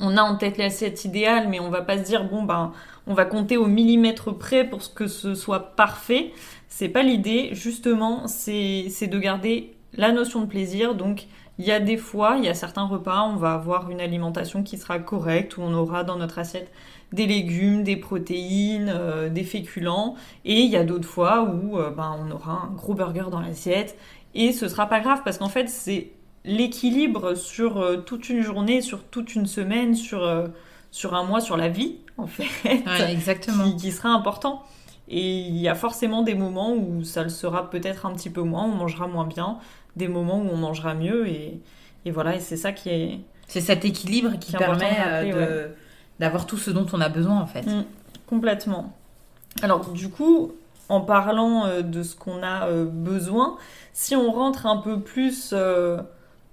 on 0.00 0.16
a 0.16 0.22
en 0.22 0.36
tête 0.36 0.58
l'assiette 0.58 1.04
idéale, 1.04 1.48
mais 1.48 1.60
on 1.60 1.70
va 1.70 1.82
pas 1.82 1.96
se 1.96 2.02
dire 2.02 2.24
bon 2.24 2.42
bah 2.42 2.72
on 3.06 3.14
va 3.14 3.24
compter 3.24 3.56
au 3.56 3.66
millimètre 3.66 4.36
près 4.36 4.64
pour 4.68 4.80
que 4.94 5.06
ce 5.06 5.34
soit 5.34 5.76
parfait. 5.76 6.32
C'est 6.68 6.90
pas 6.90 7.02
l'idée, 7.02 7.50
justement, 7.52 8.26
c'est 8.26 9.06
de 9.06 9.18
garder 9.18 9.74
la 9.94 10.12
notion 10.12 10.42
de 10.42 10.46
plaisir. 10.46 10.94
Donc, 10.94 11.26
il 11.58 11.64
y 11.64 11.72
a 11.72 11.80
des 11.80 11.96
fois, 11.96 12.36
il 12.36 12.44
y 12.44 12.48
a 12.48 12.54
certains 12.54 12.84
repas, 12.84 13.22
on 13.22 13.36
va 13.36 13.54
avoir 13.54 13.90
une 13.90 14.00
alimentation 14.00 14.62
qui 14.62 14.76
sera 14.76 14.98
correcte, 14.98 15.56
où 15.56 15.62
on 15.62 15.72
aura 15.72 16.04
dans 16.04 16.16
notre 16.16 16.38
assiette 16.38 16.70
des 17.12 17.26
légumes, 17.26 17.84
des 17.84 17.96
protéines, 17.96 18.92
euh, 18.94 19.28
des 19.28 19.44
féculents. 19.44 20.14
Et 20.44 20.60
il 20.60 20.70
y 20.70 20.76
a 20.76 20.84
d'autres 20.84 21.08
fois 21.08 21.42
où 21.42 21.78
euh, 21.78 21.90
ben, 21.90 22.16
on 22.20 22.30
aura 22.30 22.66
un 22.66 22.74
gros 22.74 22.94
burger 22.94 23.26
dans 23.30 23.40
l'assiette. 23.40 23.96
Et 24.34 24.52
ce 24.52 24.68
sera 24.68 24.86
pas 24.86 25.00
grave 25.00 25.22
parce 25.24 25.38
qu'en 25.38 25.48
fait, 25.48 25.68
c'est 25.68 26.10
l'équilibre 26.44 27.34
sur 27.34 27.78
euh, 27.78 27.96
toute 27.98 28.28
une 28.28 28.42
journée, 28.42 28.82
sur 28.82 29.04
toute 29.04 29.34
une 29.34 29.46
semaine, 29.46 29.94
sur, 29.94 30.48
sur 30.90 31.14
un 31.14 31.24
mois, 31.24 31.40
sur 31.40 31.56
la 31.56 31.68
vie, 31.68 31.96
en 32.18 32.26
fait, 32.26 32.44
exactement. 33.08 33.72
Qui, 33.72 33.90
sera 33.90 34.10
important. 34.10 34.62
Et 35.08 35.38
il 35.38 35.56
y 35.56 35.68
a 35.68 35.74
forcément 35.74 36.22
des 36.22 36.34
moments 36.34 36.74
où 36.74 37.02
ça 37.04 37.22
le 37.22 37.30
sera 37.30 37.70
peut-être 37.70 38.04
un 38.04 38.12
petit 38.12 38.28
peu 38.28 38.42
moins, 38.42 38.64
on 38.64 38.74
mangera 38.74 39.06
moins 39.06 39.26
bien, 39.26 39.58
des 39.96 40.08
moments 40.08 40.38
où 40.38 40.48
on 40.52 40.56
mangera 40.56 40.92
mieux. 40.92 41.26
Et, 41.26 41.60
et 42.04 42.10
voilà, 42.10 42.36
et 42.36 42.40
c'est 42.40 42.58
ça 42.58 42.72
qui 42.72 42.90
est... 42.90 43.20
C'est 43.46 43.62
cet 43.62 43.86
équilibre 43.86 44.38
qui, 44.38 44.52
permet 44.52 45.32
de 45.32 45.70
d'avoir 46.18 46.46
tout 46.46 46.56
ce 46.56 46.70
dont 46.70 46.86
on 46.92 47.00
a 47.00 47.08
besoin 47.08 47.40
en 47.40 47.46
fait. 47.46 47.66
Mm, 47.66 47.84
complètement. 48.26 48.92
Alors 49.62 49.90
du 49.90 50.08
coup, 50.08 50.52
en 50.88 51.00
parlant 51.00 51.66
euh, 51.66 51.82
de 51.82 52.02
ce 52.02 52.16
qu'on 52.16 52.42
a 52.42 52.66
euh, 52.66 52.84
besoin, 52.84 53.56
si 53.92 54.16
on 54.16 54.30
rentre 54.32 54.66
un 54.66 54.78
peu 54.78 55.00
plus 55.00 55.50
euh, 55.52 55.98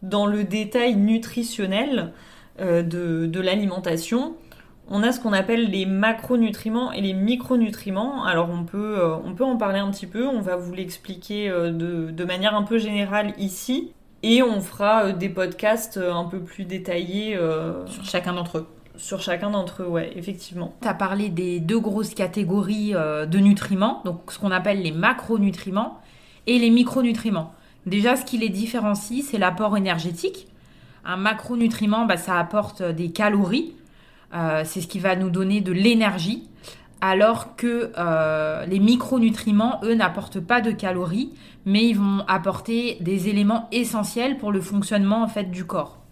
dans 0.02 0.26
le 0.26 0.44
détail 0.44 0.96
nutritionnel 0.96 2.14
de, 2.58 3.26
de 3.26 3.42
l'alimentation, 3.42 4.36
on 4.90 5.04
a 5.04 5.12
ce 5.12 5.20
qu'on 5.20 5.34
appelle 5.34 5.70
les 5.72 5.86
macronutriments 5.86 6.94
et 6.94 7.02
les 7.02 7.12
micronutriments. 7.12 8.24
Alors 8.24 8.50
on 8.50 8.64
peut, 8.64 8.98
on 9.26 9.34
peut 9.34 9.44
en 9.44 9.58
parler 9.58 9.80
un 9.80 9.92
petit 9.92 10.08
peu, 10.08 10.26
on 10.26 10.40
va 10.40 10.56
vous 10.56 10.72
l'expliquer 10.74 11.50
de, 11.50 12.12
de, 12.12 12.24
manière 12.24 12.56
un 12.56 12.64
peu 12.64 12.78
générale 12.78 13.34
ici. 13.38 13.92
Et 14.24 14.42
on 14.42 14.62
fera 14.62 15.12
des 15.12 15.28
podcasts 15.28 15.98
un 15.98 16.24
peu 16.24 16.40
plus 16.40 16.64
détaillés 16.64 17.38
sur 17.88 18.06
chacun 18.06 18.32
d'entre 18.32 18.60
eux 18.60 18.68
sur 18.98 19.22
chacun 19.22 19.52
d'entre 19.52 19.84
eux, 19.84 19.88
ouais, 19.88 20.12
effectivement. 20.16 20.76
Tu 20.82 20.88
as 20.88 20.94
parlé 20.94 21.30
des 21.30 21.60
deux 21.60 21.80
grosses 21.80 22.14
catégories 22.14 22.92
euh, 22.94 23.26
de 23.26 23.40
nutriments, 23.40 24.02
donc 24.06 24.32
ce 24.32 24.40
qu'on 24.40 24.52
appelle 24.52 24.82
les 24.82 24.92
macronutriments 24.92 26.00
et 26.48 26.60
les 26.60 26.70
micronutriments. 26.70 27.54
Déjà, 27.86 28.16
ce 28.16 28.26
qui 28.26 28.38
les 28.38 28.50
différencie, 28.50 29.24
c'est 29.24 29.38
l'apport 29.38 29.78
énergétique. 29.78 30.48
Un 31.06 31.18
macronutriment, 31.18 32.06
bah, 32.06 32.18
ça 32.18 32.40
apporte 32.40 32.82
des 32.82 33.12
calories, 33.12 33.74
euh, 34.34 34.64
c'est 34.66 34.82
ce 34.82 34.88
qui 34.88 35.00
va 35.00 35.16
nous 35.16 35.30
donner 35.30 35.62
de 35.62 35.72
l'énergie, 35.72 36.50
alors 37.02 37.56
que 37.56 37.92
euh, 37.98 38.66
les 38.66 38.80
micronutriments, 38.80 39.80
eux, 39.84 39.94
n'apportent 39.94 40.40
pas 40.40 40.62
de 40.62 40.72
calories, 40.72 41.32
mais 41.66 41.86
ils 41.86 41.98
vont 41.98 42.24
apporter 42.28 42.98
des 43.02 43.30
éléments 43.30 43.68
essentiels 43.72 44.38
pour 44.38 44.52
le 44.52 44.62
fonctionnement 44.62 45.22
en 45.24 45.28
fait 45.28 45.52
du 45.52 45.66
corps. 45.66 46.05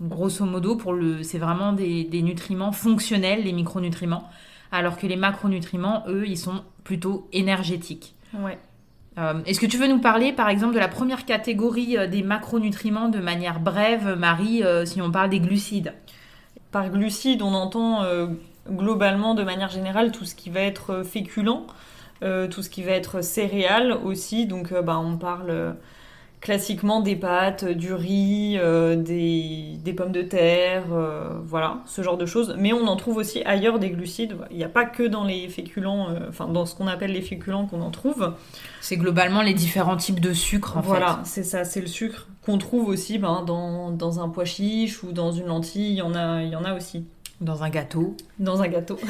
Grosso 0.00 0.44
modo, 0.44 0.76
pour 0.76 0.92
le, 0.92 1.24
c'est 1.24 1.38
vraiment 1.38 1.72
des, 1.72 2.22
nutriments 2.22 2.70
fonctionnels, 2.70 3.42
les 3.42 3.52
micronutriments, 3.52 4.28
alors 4.70 4.96
que 4.96 5.06
les 5.06 5.16
macronutriments, 5.16 6.04
eux, 6.06 6.24
ils 6.26 6.38
sont 6.38 6.62
plutôt 6.84 7.28
énergétiques. 7.32 8.14
Ouais. 8.32 8.58
Euh, 9.18 9.40
est-ce 9.46 9.58
que 9.58 9.66
tu 9.66 9.76
veux 9.76 9.88
nous 9.88 9.98
parler, 9.98 10.32
par 10.32 10.48
exemple, 10.48 10.74
de 10.74 10.78
la 10.78 10.86
première 10.86 11.24
catégorie 11.24 11.98
euh, 11.98 12.06
des 12.06 12.22
macronutriments 12.22 13.08
de 13.08 13.18
manière 13.18 13.58
brève, 13.58 14.16
Marie, 14.16 14.62
euh, 14.62 14.84
si 14.84 15.02
on 15.02 15.10
parle 15.10 15.30
des 15.30 15.40
glucides? 15.40 15.92
Par 16.70 16.90
glucides, 16.90 17.42
on 17.42 17.54
entend 17.54 18.04
globalement, 18.68 19.34
de 19.34 19.42
manière 19.42 19.70
générale, 19.70 20.12
tout 20.12 20.26
ce 20.26 20.34
qui 20.34 20.50
va 20.50 20.60
être 20.60 21.02
féculent, 21.02 21.64
tout 22.20 22.62
ce 22.62 22.68
qui 22.68 22.82
va 22.82 22.92
être 22.92 23.24
céréales 23.24 23.92
aussi. 24.04 24.44
Donc, 24.44 24.74
bah, 24.74 24.98
on 24.98 25.16
parle 25.16 25.76
classiquement 26.40 27.00
des 27.00 27.16
pâtes, 27.16 27.64
du 27.64 27.92
riz, 27.92 28.56
euh, 28.58 28.96
des, 28.96 29.92
pommes 29.96 30.12
de 30.12 30.22
terre, 30.22 30.84
euh, 30.92 31.38
voilà, 31.44 31.78
ce 31.86 32.02
genre 32.02 32.16
de 32.16 32.26
choses. 32.26 32.54
Mais 32.58 32.72
on 32.72 32.86
en 32.86 32.96
trouve 32.96 33.16
aussi 33.16 33.42
ailleurs 33.44 33.78
des 33.78 33.90
glucides. 33.90 34.36
Il 34.50 34.56
n'y 34.56 34.64
a 34.64 34.68
pas 34.68 34.84
que 34.84 35.02
dans 35.02 35.24
les 35.24 35.48
féculents, 35.48 36.08
euh, 36.10 36.28
enfin 36.28 36.46
dans 36.46 36.66
ce 36.66 36.74
qu'on 36.74 36.86
appelle 36.86 37.12
les 37.12 37.22
féculents 37.22 37.66
qu'on 37.66 37.80
en 37.80 37.90
trouve. 37.90 38.34
C'est 38.80 38.96
globalement 38.96 39.42
les 39.42 39.54
différents 39.54 39.96
types 39.96 40.20
de 40.20 40.32
sucre 40.32 40.76
en 40.76 40.80
voilà, 40.80 41.00
fait. 41.00 41.12
Voilà, 41.12 41.24
c'est 41.24 41.44
ça, 41.44 41.64
c'est 41.64 41.80
le 41.80 41.86
sucre 41.86 42.28
qu'on 42.44 42.58
trouve 42.58 42.88
aussi 42.88 43.18
ben, 43.18 43.42
dans, 43.46 43.90
dans, 43.90 44.20
un 44.20 44.28
pois 44.28 44.44
chiche 44.44 45.02
ou 45.02 45.12
dans 45.12 45.32
une 45.32 45.46
lentille, 45.46 45.90
il 45.90 45.96
y 45.96 46.02
en 46.02 46.14
a, 46.14 46.42
il 46.42 46.50
y 46.50 46.56
en 46.56 46.64
a 46.64 46.74
aussi. 46.74 47.04
Dans 47.40 47.62
un 47.62 47.70
gâteau. 47.70 48.16
Dans 48.38 48.62
un 48.62 48.68
gâteau. 48.68 48.98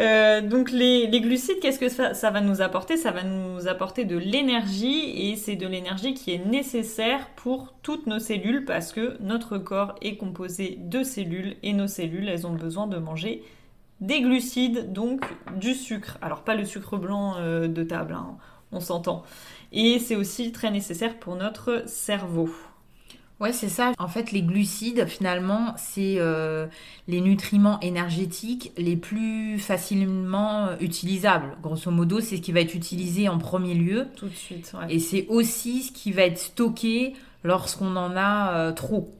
Euh, 0.00 0.40
donc 0.40 0.70
les, 0.70 1.08
glucides, 1.20 1.60
qu'est-ce 1.60 1.78
que 1.78 1.88
ça, 1.88 2.30
va 2.30 2.40
nous 2.40 2.62
apporter? 2.62 2.96
Ça 2.96 3.12
va 3.12 3.22
nous 3.22 3.68
apporter 3.68 4.04
de 4.04 4.16
l'énergie 4.16 5.30
et 5.30 5.36
c'est 5.36 5.56
de 5.56 5.66
l'énergie 5.66 6.14
qui 6.14 6.32
est 6.32 6.44
nécessaire 6.44 7.30
pour 7.36 7.74
toutes 7.82 8.06
nos 8.06 8.18
cellules 8.18 8.64
parce 8.64 8.92
que 8.92 9.16
notre 9.20 9.58
corps 9.58 9.94
est 10.02 10.16
composé 10.16 10.78
de 10.80 11.02
cellules 11.04 11.56
et 11.62 11.72
nos 11.72 11.86
cellules, 11.86 12.28
elles 12.28 12.46
ont 12.46 12.54
besoin 12.54 12.86
de 12.86 12.98
manger 12.98 13.42
des 14.00 14.20
glucides, 14.20 14.92
donc 14.92 15.24
du 15.56 15.74
sucre. 15.74 16.18
Alors 16.20 16.42
pas 16.42 16.56
le 16.56 16.64
sucre 16.64 16.96
blanc 16.96 17.36
euh, 17.38 17.68
de 17.68 17.82
table, 17.84 18.14
hein, 18.14 18.36
on 18.72 18.80
s'entend. 18.80 19.22
Et 19.72 20.00
c'est 20.00 20.16
aussi 20.16 20.50
très 20.50 20.70
nécessaire 20.70 21.18
pour 21.18 21.36
notre 21.36 21.84
cerveau. 21.86 22.50
Ouais, 23.40 23.52
c'est 23.52 23.68
ça. 23.68 23.92
En 23.98 24.08
fait, 24.08 24.30
les 24.30 24.42
glucides, 24.42 25.06
finalement, 25.06 25.74
c'est 25.76 26.16
euh, 26.18 26.66
les 27.08 27.20
nutriments 27.20 27.80
énergétiques 27.80 28.72
les 28.76 28.96
plus 28.96 29.58
facilement 29.58 30.68
utilisables. 30.80 31.56
Grosso 31.60 31.90
modo, 31.90 32.20
c'est 32.20 32.36
ce 32.36 32.40
qui 32.40 32.52
va 32.52 32.60
être 32.60 32.74
utilisé 32.74 33.28
en 33.28 33.38
premier 33.38 33.74
lieu. 33.74 34.06
Tout 34.16 34.28
de 34.28 34.34
suite, 34.34 34.72
Et 34.88 35.00
c'est 35.00 35.26
aussi 35.28 35.82
ce 35.82 35.92
qui 35.92 36.12
va 36.12 36.22
être 36.22 36.38
stocké 36.38 37.14
lorsqu'on 37.42 37.96
en 37.96 38.16
a 38.16 38.52
euh, 38.54 38.72
trop. 38.72 39.12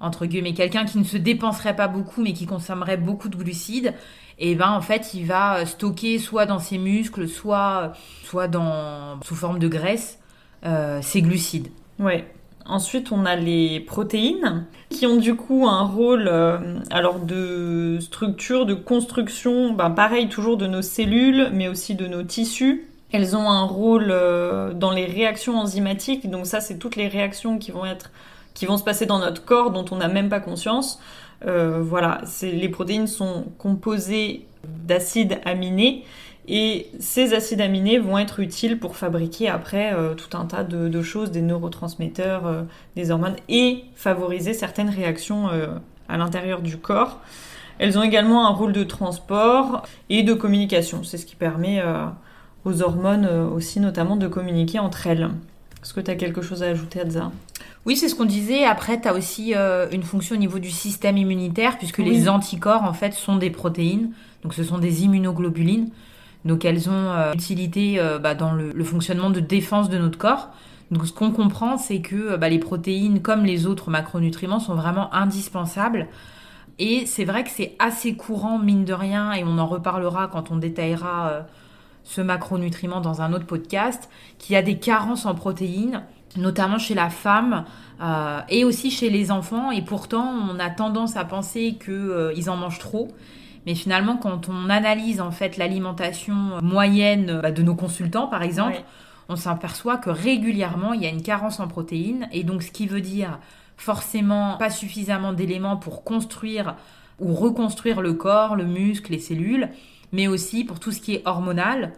Entre 0.00 0.24
guillemets, 0.24 0.54
quelqu'un 0.54 0.86
qui 0.86 0.98
ne 0.98 1.04
se 1.04 1.18
dépenserait 1.18 1.76
pas 1.76 1.86
beaucoup, 1.86 2.22
mais 2.22 2.32
qui 2.32 2.46
consommerait 2.46 2.96
beaucoup 2.96 3.28
de 3.28 3.36
glucides, 3.36 3.94
et 4.42 4.52
eh 4.52 4.54
ben 4.54 4.70
en 4.70 4.80
fait, 4.80 5.12
il 5.12 5.26
va 5.26 5.66
stocker 5.66 6.18
soit 6.18 6.46
dans 6.46 6.58
ses 6.58 6.78
muscles, 6.78 7.28
soit, 7.28 7.92
soit 8.24 8.48
dans, 8.48 9.20
sous 9.20 9.34
forme 9.34 9.58
de 9.58 9.68
graisse, 9.68 10.18
euh, 10.64 11.02
ses 11.02 11.20
glucides. 11.20 11.68
Ouais, 11.98 12.26
Ensuite, 12.70 13.10
on 13.10 13.26
a 13.26 13.34
les 13.34 13.80
protéines 13.80 14.64
qui 14.90 15.04
ont 15.04 15.16
du 15.16 15.34
coup 15.34 15.66
un 15.66 15.82
rôle 15.82 16.28
euh, 16.28 16.78
alors 16.92 17.18
de 17.18 17.98
structure, 18.00 18.64
de 18.64 18.74
construction, 18.74 19.72
ben, 19.72 19.90
pareil 19.90 20.28
toujours 20.28 20.56
de 20.56 20.68
nos 20.68 20.80
cellules, 20.80 21.50
mais 21.52 21.66
aussi 21.66 21.96
de 21.96 22.06
nos 22.06 22.22
tissus. 22.22 22.86
Elles 23.12 23.36
ont 23.36 23.50
un 23.50 23.64
rôle 23.64 24.10
euh, 24.10 24.72
dans 24.72 24.92
les 24.92 25.04
réactions 25.04 25.58
enzymatiques, 25.58 26.30
donc 26.30 26.46
ça 26.46 26.60
c'est 26.60 26.78
toutes 26.78 26.94
les 26.94 27.08
réactions 27.08 27.58
qui 27.58 27.72
vont 27.72 27.84
être 27.84 28.12
qui 28.54 28.66
vont 28.66 28.76
se 28.76 28.84
passer 28.84 29.04
dans 29.04 29.18
notre 29.18 29.44
corps 29.44 29.72
dont 29.72 29.84
on 29.90 29.96
n'a 29.96 30.08
même 30.08 30.28
pas 30.28 30.40
conscience. 30.40 31.00
Euh, 31.46 31.80
voilà, 31.82 32.20
les 32.42 32.68
protéines 32.68 33.08
sont 33.08 33.46
composées 33.58 34.46
d'acides 34.64 35.40
aminés 35.44 36.04
et 36.48 36.88
ces 36.98 37.34
acides 37.34 37.60
aminés 37.60 37.98
vont 37.98 38.18
être 38.18 38.40
utiles 38.40 38.78
pour 38.78 38.96
fabriquer 38.96 39.48
après 39.48 39.92
euh, 39.92 40.14
tout 40.14 40.36
un 40.36 40.46
tas 40.46 40.64
de, 40.64 41.02
choses, 41.02 41.30
des 41.30 41.42
neurotransmetteurs, 41.42 42.46
euh, 42.46 42.62
des 42.96 43.10
hormones, 43.10 43.36
et 43.48 43.84
favoriser 43.94 44.54
certaines 44.54 44.88
réactions 44.88 45.48
euh, 45.48 45.68
à 46.08 46.16
l'intérieur 46.16 46.60
du 46.60 46.76
corps. 46.76 47.20
Elles 47.78 47.98
ont 47.98 48.02
également 48.02 48.46
un 48.46 48.50
rôle 48.50 48.72
de 48.72 48.84
transport 48.84 49.86
et 50.08 50.22
de 50.22 50.34
communication. 50.34 51.04
C'est 51.04 51.18
ce 51.18 51.24
qui 51.24 51.36
permet 51.36 51.82
aux 52.66 52.82
hormones 52.82 53.24
aussi 53.26 53.80
notamment 53.80 54.16
de 54.16 54.28
communiquer 54.28 54.78
entre 54.78 55.06
elles. 55.06 55.30
Est-ce 55.82 55.94
que 55.94 56.00
tu 56.00 56.10
as 56.10 56.16
quelque 56.16 56.42
chose 56.42 56.62
à 56.62 56.66
ajouter, 56.66 57.00
Adza 57.00 57.30
oui, 57.86 57.96
c'est 57.96 58.10
ce 58.10 58.14
qu'on 58.14 58.26
disait. 58.26 58.64
Après, 58.64 59.00
tu 59.00 59.08
as 59.08 59.14
aussi 59.14 59.54
une 59.54 60.02
fonction 60.02 60.36
au 60.36 60.38
niveau 60.38 60.58
du 60.58 60.70
système 60.70 61.16
immunitaire, 61.16 61.78
puisque 61.78 61.96
les 61.96 62.28
anticorps, 62.28 62.84
en 62.84 62.92
fait, 62.92 63.14
sont 63.14 63.36
des 63.36 63.48
protéines. 63.48 64.10
Donc, 64.42 64.52
ce 64.52 64.62
sont 64.62 64.76
des 64.76 65.04
immunoglobulines. 65.04 65.88
Donc 66.44 66.64
elles 66.64 66.88
ont 66.88 67.10
euh, 67.10 67.32
utilité 67.32 67.98
euh, 67.98 68.18
bah, 68.18 68.34
dans 68.34 68.52
le, 68.52 68.84
fonctionnement 68.84 69.30
de 69.30 69.40
défense 69.40 69.90
de 69.90 69.98
notre 69.98 70.18
corps. 70.18 70.50
Donc 70.90 71.06
ce 71.06 71.12
qu'on 71.12 71.30
comprend, 71.30 71.76
c'est 71.76 72.00
que 72.00 72.32
euh, 72.32 72.36
bah, 72.36 72.48
les 72.48 72.58
protéines, 72.58 73.20
comme 73.20 73.44
les 73.44 73.66
autres 73.66 73.90
macronutriments, 73.90 74.60
sont 74.60 74.74
vraiment 74.74 75.12
indispensables. 75.14 76.08
Et 76.78 77.04
c'est 77.04 77.24
vrai 77.24 77.44
que 77.44 77.50
c'est 77.50 77.76
assez 77.78 78.14
courant, 78.14 78.58
mine 78.58 78.84
de 78.84 78.94
rien, 78.94 79.32
et 79.32 79.44
on 79.44 79.58
en 79.58 79.66
reparlera 79.66 80.28
quand 80.28 80.50
on 80.50 80.56
détaillera 80.56 81.46
ce 82.04 82.22
macronutriment 82.22 83.02
dans 83.02 83.20
un 83.20 83.34
autre 83.34 83.44
podcast, 83.44 84.08
qu'il 84.38 84.54
y 84.54 84.56
a 84.56 84.62
des 84.62 84.78
carences 84.78 85.26
en 85.26 85.34
protéines, 85.34 86.02
notamment 86.38 86.78
chez 86.78 86.94
la 86.94 87.10
femme 87.10 87.66
et 88.48 88.64
aussi 88.64 88.90
chez 88.90 89.10
les 89.10 89.30
enfants. 89.30 89.70
Et 89.70 89.82
pourtant, 89.82 90.24
on 90.50 90.58
a 90.58 90.70
tendance 90.70 91.16
à 91.16 91.26
penser 91.26 91.76
qu'ils 91.78 92.48
en 92.48 92.56
mangent 92.56 92.78
trop. 92.78 93.08
Mais 93.66 93.74
finalement, 93.74 94.16
quand 94.16 94.48
on 94.48 94.70
analyse 94.70 95.20
en 95.20 95.30
fait 95.30 95.56
l'alimentation 95.56 96.34
moyenne 96.62 97.40
bah, 97.42 97.50
de 97.50 97.62
nos 97.62 97.74
consultants, 97.74 98.26
par 98.26 98.42
exemple, 98.42 98.82
on 99.28 99.36
s'aperçoit 99.36 99.96
que 99.96 100.10
régulièrement, 100.10 100.92
il 100.92 101.02
y 101.02 101.06
a 101.06 101.10
une 101.10 101.22
carence 101.22 101.60
en 101.60 101.68
protéines. 101.68 102.28
Et 102.32 102.42
donc, 102.42 102.62
ce 102.62 102.70
qui 102.70 102.86
veut 102.86 103.00
dire 103.00 103.38
forcément 103.76 104.56
pas 104.58 104.70
suffisamment 104.70 105.32
d'éléments 105.32 105.76
pour 105.76 106.04
construire 106.04 106.76
ou 107.18 107.34
reconstruire 107.34 108.00
le 108.00 108.14
corps, 108.14 108.56
le 108.56 108.64
muscle, 108.64 109.12
les 109.12 109.18
cellules, 109.18 109.68
mais 110.12 110.26
aussi 110.26 110.64
pour 110.64 110.80
tout 110.80 110.92
ce 110.92 111.00
qui 111.00 111.14
est 111.14 111.22
hormonal 111.26 111.92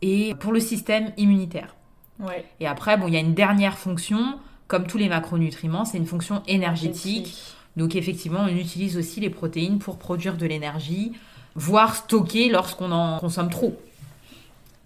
et 0.00 0.34
pour 0.34 0.52
le 0.52 0.60
système 0.60 1.12
immunitaire. 1.16 1.74
Ouais. 2.18 2.44
Et 2.60 2.66
après, 2.66 2.96
bon, 2.96 3.08
il 3.08 3.14
y 3.14 3.16
a 3.16 3.20
une 3.20 3.34
dernière 3.34 3.78
fonction, 3.78 4.38
comme 4.66 4.86
tous 4.86 4.98
les 4.98 5.08
macronutriments, 5.08 5.84
c'est 5.84 5.98
une 5.98 6.06
fonction 6.06 6.42
énergétique. 6.46 7.54
Donc 7.76 7.96
effectivement, 7.96 8.40
on 8.40 8.48
utilise 8.48 8.96
aussi 8.96 9.20
les 9.20 9.30
protéines 9.30 9.78
pour 9.78 9.98
produire 9.98 10.36
de 10.36 10.46
l'énergie, 10.46 11.12
voire 11.54 11.96
stocker 11.96 12.48
lorsqu'on 12.48 12.92
en 12.92 13.18
consomme 13.18 13.50
trop. 13.50 13.76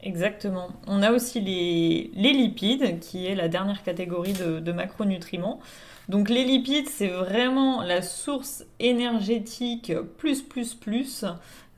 Exactement. 0.02 0.68
On 0.86 1.02
a 1.02 1.10
aussi 1.10 1.40
les, 1.40 2.10
lipides, 2.14 3.00
qui 3.00 3.26
est 3.26 3.34
la 3.34 3.48
dernière 3.48 3.82
catégorie 3.82 4.34
de, 4.34 4.72
macronutriments. 4.72 5.60
Donc 6.08 6.28
les 6.28 6.44
lipides, 6.44 6.88
c'est 6.88 7.08
vraiment 7.08 7.82
la 7.82 8.02
source 8.02 8.64
énergétique 8.78 9.92
plus, 10.16 10.42
plus, 10.42 10.74
plus. 10.74 11.24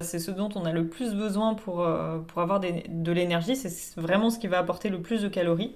C'est 0.00 0.18
ce 0.18 0.30
dont 0.30 0.50
on 0.54 0.66
a 0.66 0.72
le 0.72 0.86
plus 0.86 1.14
besoin 1.14 1.54
pour, 1.54 1.80
euh, 1.80 2.18
avoir 2.36 2.60
de 2.60 3.12
l'énergie. 3.12 3.56
C'est 3.56 3.98
vraiment 3.98 4.28
ce 4.28 4.38
qui 4.38 4.46
va 4.46 4.58
apporter 4.58 4.90
le 4.90 5.00
plus 5.00 5.22
de 5.22 5.28
calories. 5.28 5.72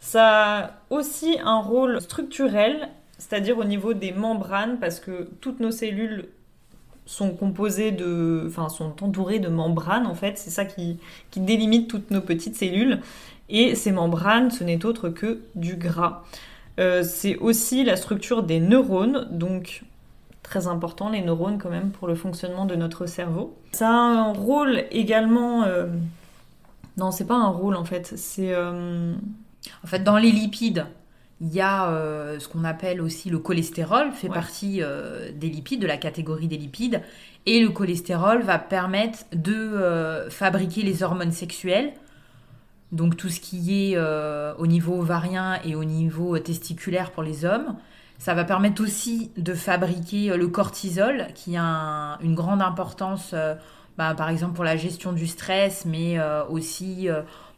Ça 0.00 0.58
a 0.58 0.70
aussi 0.90 1.38
un 1.42 1.60
rôle 1.60 2.00
structurel, 2.00 2.88
c'est-à-dire 3.18 3.58
au 3.58 3.64
niveau 3.64 3.94
des 3.94 4.12
membranes, 4.12 4.78
parce 4.78 5.00
que 5.00 5.30
toutes 5.40 5.60
nos 5.60 5.70
cellules 5.70 6.26
sont 7.06 7.30
composées 7.30 7.92
de, 7.92 8.50
sont 8.68 8.92
entourées 9.02 9.38
de 9.38 9.48
membranes 9.48 10.06
en 10.06 10.14
fait. 10.14 10.38
C'est 10.38 10.50
ça 10.50 10.64
qui, 10.64 10.98
qui 11.30 11.40
délimite 11.40 11.88
toutes 11.88 12.10
nos 12.10 12.20
petites 12.20 12.56
cellules. 12.56 13.00
Et 13.48 13.76
ces 13.76 13.92
membranes, 13.92 14.50
ce 14.50 14.64
n'est 14.64 14.84
autre 14.84 15.08
que 15.08 15.40
du 15.54 15.76
gras. 15.76 16.24
Euh, 16.80 17.02
c'est 17.04 17.36
aussi 17.36 17.84
la 17.84 17.96
structure 17.96 18.42
des 18.42 18.58
neurones, 18.60 19.28
donc 19.30 19.82
très 20.42 20.66
important 20.66 21.08
les 21.08 21.22
neurones 21.22 21.58
quand 21.58 21.70
même 21.70 21.90
pour 21.90 22.06
le 22.08 22.14
fonctionnement 22.16 22.66
de 22.66 22.74
notre 22.74 23.06
cerveau. 23.06 23.56
Ça 23.72 23.88
a 23.88 23.92
un 23.92 24.32
rôle 24.32 24.84
également. 24.90 25.62
euh, 25.62 25.86
Non, 26.96 27.10
c'est 27.12 27.24
pas 27.26 27.36
un 27.36 27.48
rôle 27.48 27.76
en 27.76 27.84
fait. 27.84 28.12
C'est 28.16 28.52
euh, 28.52 29.14
En 29.84 29.86
fait, 29.86 30.00
dans 30.00 30.18
les 30.18 30.32
lipides, 30.32 30.86
il 31.40 31.52
y 31.52 31.60
a 31.60 31.90
euh, 31.90 32.38
ce 32.38 32.48
qu'on 32.48 32.64
appelle 32.64 33.00
aussi 33.02 33.28
le 33.30 33.38
cholestérol, 33.38 34.12
fait 34.12 34.28
Ouais. 34.28 34.34
partie 34.34 34.82
euh, 34.82 35.30
des 35.34 35.48
lipides, 35.48 35.80
de 35.82 35.86
la 35.86 35.98
catégorie 35.98 36.48
des 36.48 36.56
lipides. 36.56 37.02
Et 37.44 37.60
le 37.60 37.68
cholestérol 37.70 38.42
va 38.42 38.58
permettre 38.58 39.20
de 39.32 39.54
euh, 39.54 40.30
fabriquer 40.30 40.82
les 40.82 41.02
hormones 41.02 41.32
sexuelles. 41.32 41.92
Donc 42.92 43.16
tout 43.16 43.28
ce 43.28 43.40
qui 43.40 43.92
est 43.92 43.98
au 44.58 44.66
niveau 44.66 45.00
ovarien 45.00 45.58
et 45.64 45.74
au 45.74 45.84
niveau 45.84 46.38
testiculaire 46.38 47.10
pour 47.10 47.22
les 47.24 47.44
hommes. 47.44 47.76
Ça 48.18 48.32
va 48.32 48.44
permettre 48.44 48.80
aussi 48.82 49.32
de 49.36 49.54
fabriquer 49.54 50.36
le 50.36 50.48
cortisol, 50.48 51.26
qui 51.34 51.56
a 51.56 51.62
un- 51.64 52.18
une 52.20 52.34
grande 52.34 52.62
importance, 52.62 53.34
bah, 53.98 54.14
par 54.14 54.28
exemple 54.30 54.54
pour 54.54 54.64
la 54.64 54.76
gestion 54.76 55.12
du 55.12 55.26
stress, 55.26 55.84
mais 55.84 56.16
aussi 56.48 57.08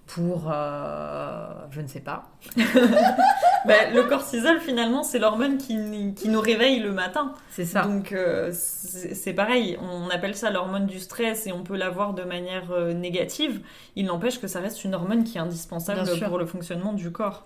pour, 0.08 0.50
euh, 0.50 1.46
je 1.70 1.82
ne 1.82 1.86
sais 1.86 2.00
pas, 2.00 2.30
bah, 2.56 3.90
le 3.92 4.04
cortisol 4.08 4.58
finalement 4.58 5.02
c'est 5.02 5.18
l'hormone 5.18 5.58
qui, 5.58 6.14
qui 6.14 6.28
nous 6.30 6.40
réveille 6.40 6.80
le 6.80 6.92
matin. 6.92 7.34
c'est 7.50 7.66
ça. 7.66 7.82
Donc 7.82 8.12
euh, 8.12 8.50
c'est 8.52 9.34
pareil, 9.34 9.78
on 9.80 10.08
appelle 10.08 10.34
ça 10.34 10.50
l'hormone 10.50 10.86
du 10.86 10.98
stress 10.98 11.46
et 11.46 11.52
on 11.52 11.62
peut 11.62 11.76
l'avoir 11.76 12.14
de 12.14 12.22
manière 12.24 12.72
euh, 12.72 12.94
négative. 12.94 13.60
Il 13.96 14.06
n'empêche 14.06 14.40
que 14.40 14.46
ça 14.46 14.60
reste 14.60 14.82
une 14.82 14.94
hormone 14.94 15.24
qui 15.24 15.36
est 15.36 15.40
indispensable 15.40 16.08
pour 16.26 16.38
le 16.38 16.46
fonctionnement 16.46 16.94
du 16.94 17.12
corps. 17.12 17.44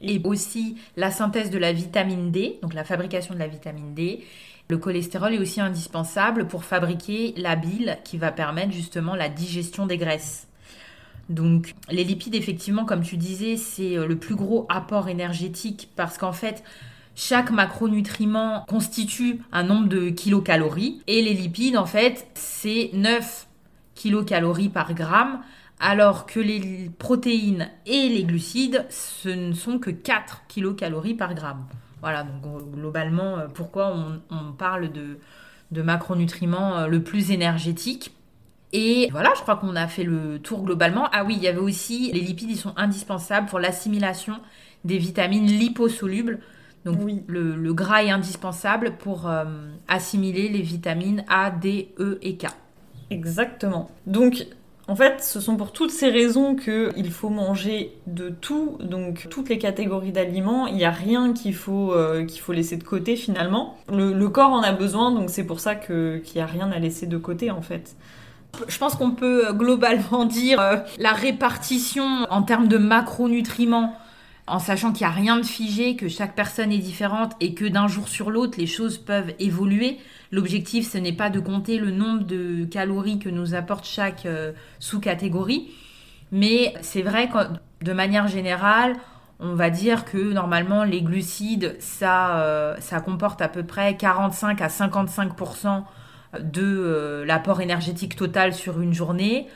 et 0.00 0.22
aussi 0.24 0.76
la 0.96 1.10
synthèse 1.10 1.50
de 1.50 1.58
la 1.58 1.72
vitamine 1.72 2.30
D, 2.30 2.60
donc 2.62 2.72
la 2.72 2.84
fabrication 2.84 3.34
de 3.34 3.40
la 3.40 3.48
vitamine 3.48 3.94
D. 3.94 4.24
Le 4.70 4.78
cholestérol 4.78 5.34
est 5.34 5.38
aussi 5.38 5.60
indispensable 5.60 6.46
pour 6.46 6.64
fabriquer 6.64 7.34
la 7.36 7.54
bile 7.54 7.98
qui 8.02 8.16
va 8.16 8.32
permettre 8.32 8.72
justement 8.72 9.14
la 9.14 9.28
digestion 9.28 9.86
des 9.86 9.98
graisses. 9.98 10.46
Donc 11.28 11.74
les 11.90 12.04
lipides, 12.04 12.34
effectivement, 12.34 12.84
comme 12.84 13.02
tu 13.02 13.16
disais, 13.16 13.56
c'est 13.56 13.96
euh, 13.96 14.06
le 14.06 14.16
plus 14.16 14.34
gros 14.34 14.66
apport 14.68 15.08
énergétique 15.08 15.90
parce 15.96 16.18
qu'en 16.18 16.32
fait, 16.32 16.62
chaque 17.14 17.50
macronutriment 17.50 18.64
constitue 18.68 19.40
un 19.52 19.62
nombre 19.62 19.88
de 19.88 20.10
kilocalories 20.10 21.00
et 21.06 21.22
les 21.22 21.34
lipides, 21.34 21.76
en 21.76 21.86
fait, 21.86 22.26
c'est 22.34 22.90
9 22.92 23.46
kilocalories 23.94 24.68
par 24.68 24.94
gramme 24.94 25.40
alors 25.80 26.26
que 26.26 26.40
les 26.40 26.90
protéines 26.98 27.68
et 27.86 28.08
les 28.08 28.24
glucides, 28.24 28.86
ce 28.90 29.28
ne 29.28 29.52
sont 29.52 29.78
que 29.78 29.90
4 29.90 30.42
kilocalories 30.48 31.14
par 31.14 31.34
gramme. 31.34 31.66
Voilà, 32.00 32.24
donc 32.24 32.70
globalement, 32.72 33.38
euh, 33.38 33.46
pourquoi 33.52 33.94
on, 33.94 34.20
on 34.30 34.52
parle 34.52 34.92
de, 34.92 35.18
de 35.70 35.82
macronutriments 35.82 36.78
euh, 36.78 36.86
le 36.86 37.02
plus 37.02 37.30
énergétique. 37.30 38.14
Et 38.76 39.08
voilà, 39.12 39.32
je 39.36 39.40
crois 39.42 39.54
qu'on 39.56 39.76
a 39.76 39.86
fait 39.86 40.02
le 40.02 40.40
tour 40.40 40.62
globalement. 40.64 41.08
Ah 41.12 41.24
oui, 41.24 41.34
il 41.36 41.42
y 41.42 41.48
avait 41.48 41.58
aussi, 41.58 42.10
les 42.12 42.20
lipides, 42.20 42.50
ils 42.50 42.56
sont 42.56 42.74
indispensables 42.76 43.46
pour 43.46 43.60
l'assimilation 43.60 44.34
des 44.84 44.98
vitamines 44.98 45.46
liposolubles. 45.46 46.40
Donc 46.84 46.98
Oui. 47.02 47.22
le, 47.28 47.54
le 47.54 47.72
gras 47.72 48.02
est 48.02 48.10
indispensable 48.10 48.96
pour 48.98 49.28
euh, 49.28 49.44
assimiler 49.86 50.48
les 50.48 50.60
vitamines 50.60 51.24
A, 51.28 51.50
D, 51.52 51.94
E 52.00 52.18
et 52.20 52.36
K. 52.36 52.48
Exactement. 53.10 53.90
Donc, 54.06 54.46
en 54.88 54.96
fait, 54.96 55.22
ce 55.22 55.40
sont 55.40 55.56
pour 55.56 55.72
toutes 55.72 55.92
ces 55.92 56.10
raisons 56.10 56.56
qu'il 56.56 57.10
faut 57.10 57.30
manger 57.30 57.96
de 58.06 58.28
tout, 58.28 58.76
donc 58.80 59.28
toutes 59.30 59.48
les 59.48 59.58
catégories 59.58 60.12
d'aliments. 60.12 60.66
Il 60.66 60.74
n'y 60.74 60.84
a 60.84 60.90
rien 60.90 61.32
qu'il 61.32 61.54
faut, 61.54 61.92
euh, 61.94 62.26
qu'il 62.26 62.40
faut 62.40 62.52
laisser 62.52 62.76
de 62.76 62.84
côté 62.84 63.16
finalement. 63.16 63.78
Le, 63.90 64.12
le 64.12 64.28
corps 64.28 64.50
en 64.50 64.62
a 64.62 64.72
besoin, 64.72 65.12
donc 65.12 65.30
c'est 65.30 65.44
pour 65.46 65.60
ça 65.60 65.76
que- 65.76 66.18
qu'il 66.18 66.36
n'y 66.36 66.42
a 66.42 66.46
rien 66.46 66.70
à 66.72 66.78
laisser 66.80 67.06
de 67.06 67.16
côté 67.16 67.50
en 67.50 67.62
fait. 67.62 67.96
Je 68.68 68.78
pense 68.78 68.94
qu'on 68.94 69.12
peut 69.12 69.48
euh, 69.48 69.52
globalement 69.52 70.24
dire 70.24 70.60
euh, 70.60 70.76
la 70.98 71.12
répartition 71.12 72.26
en 72.30 72.42
termes 72.42 72.68
de 72.68 72.78
macronutriments, 72.78 73.96
en 74.46 74.58
sachant 74.58 74.92
qu'il 74.92 75.06
n'y 75.06 75.12
a 75.12 75.16
rien 75.16 75.38
de 75.38 75.44
figé, 75.44 75.96
que 75.96 76.08
chaque 76.08 76.34
personne 76.34 76.72
est 76.72 76.78
différente 76.78 77.32
et 77.40 77.54
que 77.54 77.64
d'un 77.64 77.88
jour 77.88 78.08
sur 78.08 78.30
l'autre, 78.30 78.58
les 78.58 78.66
choses 78.66 78.98
peuvent 78.98 79.32
évoluer. 79.38 79.98
L'objectif, 80.30 80.90
ce 80.90 80.98
n'est 80.98 81.12
pas 81.12 81.30
de 81.30 81.40
compter 81.40 81.78
le 81.78 81.90
nombre 81.90 82.24
de 82.24 82.64
calories 82.64 83.18
que 83.18 83.28
nous 83.28 83.54
apporte 83.54 83.86
chaque 83.86 84.26
euh, 84.26 84.52
sous-catégorie, 84.80 85.70
mais 86.32 86.74
c'est 86.82 87.02
vrai 87.02 87.28
que 87.28 87.38
de 87.84 87.92
manière 87.92 88.28
générale, 88.28 88.94
on 89.40 89.54
va 89.54 89.70
dire 89.70 90.04
que 90.04 90.32
normalement 90.32 90.84
les 90.84 91.02
glucides, 91.02 91.76
ça, 91.80 92.76
ça 92.78 93.00
comporte 93.00 93.42
à 93.42 93.48
peu 93.48 93.62
près 93.62 93.96
45 93.96 94.60
à 94.62 94.68
55 94.68 95.34
de 96.40 96.62
euh, 96.62 97.24
l'apport 97.24 97.60
énergétique 97.60 98.16
total 98.16 98.54
sur 98.54 98.80
une 98.80 98.92
journée. 98.92 99.46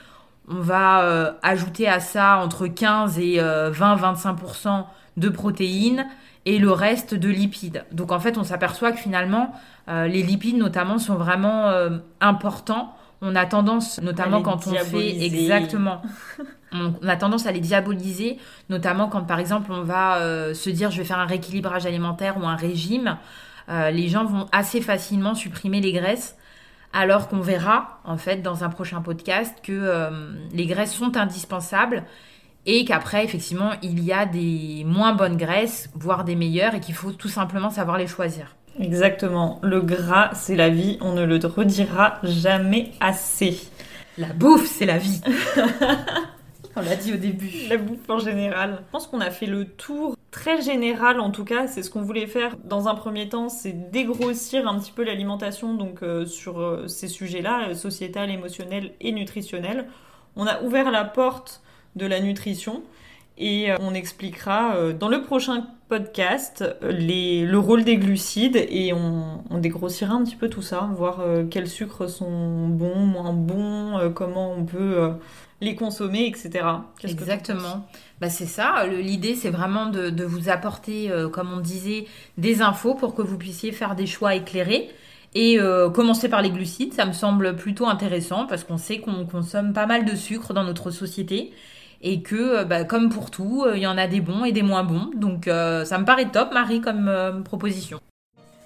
On 0.48 0.60
va 0.60 1.02
euh, 1.02 1.32
ajouter 1.42 1.88
à 1.88 2.00
ça 2.00 2.38
entre 2.38 2.66
15 2.66 3.18
et 3.18 3.38
20-25% 3.38 4.84
de 5.16 5.28
protéines 5.28 6.06
et 6.48 6.58
le 6.58 6.72
reste 6.72 7.14
de 7.14 7.28
lipides. 7.28 7.84
Donc 7.92 8.10
en 8.10 8.18
fait, 8.20 8.38
on 8.38 8.42
s'aperçoit 8.42 8.92
que 8.92 8.98
finalement, 8.98 9.52
euh, 9.88 10.06
les 10.06 10.22
lipides 10.22 10.56
notamment 10.56 10.96
sont 10.96 11.16
vraiment 11.16 11.68
euh, 11.68 11.98
importants. 12.22 12.96
On 13.20 13.36
a 13.36 13.44
tendance, 13.44 14.00
notamment 14.00 14.40
quand 14.40 14.66
on 14.66 14.72
fait 14.72 15.22
exactement, 15.22 16.00
on, 16.72 16.94
on 17.02 17.06
a 17.06 17.16
tendance 17.16 17.44
à 17.44 17.52
les 17.52 17.60
diaboliser, 17.60 18.38
notamment 18.70 19.08
quand 19.08 19.24
par 19.24 19.40
exemple 19.40 19.72
on 19.72 19.82
va 19.82 20.18
euh, 20.20 20.54
se 20.54 20.70
dire 20.70 20.90
je 20.90 20.96
vais 20.96 21.04
faire 21.04 21.18
un 21.18 21.26
rééquilibrage 21.26 21.84
alimentaire 21.84 22.38
ou 22.38 22.46
un 22.46 22.56
régime. 22.56 23.18
Euh, 23.68 23.90
les 23.90 24.08
gens 24.08 24.24
vont 24.24 24.46
assez 24.50 24.80
facilement 24.80 25.34
supprimer 25.34 25.82
les 25.82 25.92
graisses 25.92 26.37
alors 26.92 27.28
qu'on 27.28 27.40
verra 27.40 28.00
en 28.04 28.16
fait 28.16 28.42
dans 28.42 28.64
un 28.64 28.68
prochain 28.68 29.00
podcast 29.00 29.54
que 29.62 29.72
euh, 29.72 30.10
les 30.52 30.66
graisses 30.66 30.94
sont 30.94 31.16
indispensables 31.16 32.04
et 32.66 32.84
qu'après 32.84 33.24
effectivement 33.24 33.72
il 33.82 34.02
y 34.02 34.12
a 34.12 34.26
des 34.26 34.84
moins 34.86 35.14
bonnes 35.14 35.36
graisses, 35.36 35.90
voire 35.94 36.24
des 36.24 36.36
meilleures 36.36 36.74
et 36.74 36.80
qu'il 36.80 36.94
faut 36.94 37.12
tout 37.12 37.28
simplement 37.28 37.70
savoir 37.70 37.98
les 37.98 38.06
choisir. 38.06 38.56
Exactement. 38.80 39.58
Le 39.62 39.80
gras, 39.80 40.30
c'est 40.34 40.54
la 40.54 40.68
vie, 40.68 40.98
on 41.00 41.12
ne 41.12 41.24
le 41.24 41.36
redira 41.44 42.18
jamais 42.22 42.92
assez. 43.00 43.58
La 44.16 44.28
bouffe, 44.28 44.66
c'est 44.66 44.86
la 44.86 44.98
vie. 44.98 45.20
On 46.76 46.82
l'a 46.82 46.94
dit 46.94 47.12
au 47.12 47.16
début. 47.16 47.50
La 47.68 47.76
bouffe 47.76 48.08
en 48.08 48.20
général. 48.20 48.78
Je 48.86 48.92
pense 48.92 49.08
qu'on 49.08 49.20
a 49.20 49.30
fait 49.30 49.46
le 49.46 49.64
tour 49.64 50.16
très 50.38 50.62
général 50.62 51.18
en 51.18 51.30
tout 51.30 51.44
cas. 51.44 51.66
C'est 51.66 51.82
ce 51.82 51.90
qu'on 51.90 52.02
voulait 52.02 52.28
faire 52.28 52.56
dans 52.64 52.86
un 52.86 52.94
premier 52.94 53.28
temps, 53.28 53.48
c'est 53.48 53.90
dégrossir 53.90 54.68
un 54.68 54.78
petit 54.78 54.92
peu 54.92 55.02
l'alimentation 55.02 55.74
donc 55.74 56.02
euh, 56.02 56.26
sur 56.26 56.60
euh, 56.60 56.86
ces 56.86 57.08
sujets-là, 57.08 57.70
euh, 57.70 57.74
sociétal, 57.74 58.30
émotionnel 58.30 58.92
et 59.00 59.10
nutritionnel. 59.10 59.88
On 60.36 60.46
a 60.46 60.62
ouvert 60.62 60.92
la 60.92 61.04
porte 61.04 61.60
de 61.96 62.06
la 62.06 62.20
nutrition 62.20 62.84
et 63.36 63.70
on 63.80 63.94
expliquera 63.94 64.92
dans 64.92 65.08
le 65.08 65.22
prochain 65.22 65.68
podcast 65.88 66.64
le 66.82 67.56
rôle 67.56 67.84
des 67.84 67.96
glucides 67.96 68.56
et 68.56 68.92
on, 68.92 69.44
on 69.48 69.58
dégrossira 69.58 70.14
un 70.14 70.24
petit 70.24 70.34
peu 70.34 70.48
tout 70.48 70.62
ça, 70.62 70.90
voir 70.96 71.22
quels 71.48 71.68
sucres 71.68 72.08
sont 72.08 72.66
bons, 72.66 72.98
moins 72.98 73.32
bons, 73.32 74.12
comment 74.12 74.52
on 74.52 74.64
peut 74.64 75.12
les 75.60 75.74
consommer, 75.74 76.26
etc. 76.26 76.64
Que 77.00 77.08
Exactement. 77.08 77.86
Bah, 78.20 78.30
c'est 78.30 78.46
ça. 78.46 78.86
L'idée, 78.86 79.34
c'est 79.34 79.50
vraiment 79.50 79.86
de, 79.86 80.10
de 80.10 80.24
vous 80.24 80.48
apporter, 80.48 81.10
euh, 81.10 81.28
comme 81.28 81.52
on 81.52 81.60
disait, 81.60 82.06
des 82.36 82.62
infos 82.62 82.94
pour 82.94 83.14
que 83.14 83.22
vous 83.22 83.38
puissiez 83.38 83.72
faire 83.72 83.94
des 83.94 84.06
choix 84.06 84.34
éclairés. 84.34 84.88
Et 85.34 85.60
euh, 85.60 85.90
commencer 85.90 86.28
par 86.28 86.40
les 86.42 86.50
glucides, 86.50 86.94
ça 86.94 87.04
me 87.04 87.12
semble 87.12 87.54
plutôt 87.56 87.86
intéressant 87.86 88.46
parce 88.46 88.64
qu'on 88.64 88.78
sait 88.78 88.98
qu'on 89.00 89.26
consomme 89.26 89.72
pas 89.72 89.86
mal 89.86 90.04
de 90.04 90.16
sucre 90.16 90.54
dans 90.54 90.64
notre 90.64 90.90
société 90.90 91.52
et 92.00 92.22
que, 92.22 92.64
bah, 92.64 92.84
comme 92.84 93.10
pour 93.10 93.30
tout, 93.30 93.66
il 93.74 93.80
y 93.80 93.86
en 93.86 93.98
a 93.98 94.06
des 94.06 94.20
bons 94.20 94.44
et 94.44 94.52
des 94.52 94.62
moins 94.62 94.84
bons. 94.84 95.10
Donc 95.14 95.44
ça 95.46 95.98
me 95.98 96.04
paraît 96.04 96.30
top, 96.30 96.52
Marie, 96.52 96.80
comme 96.80 97.42
proposition. 97.44 98.00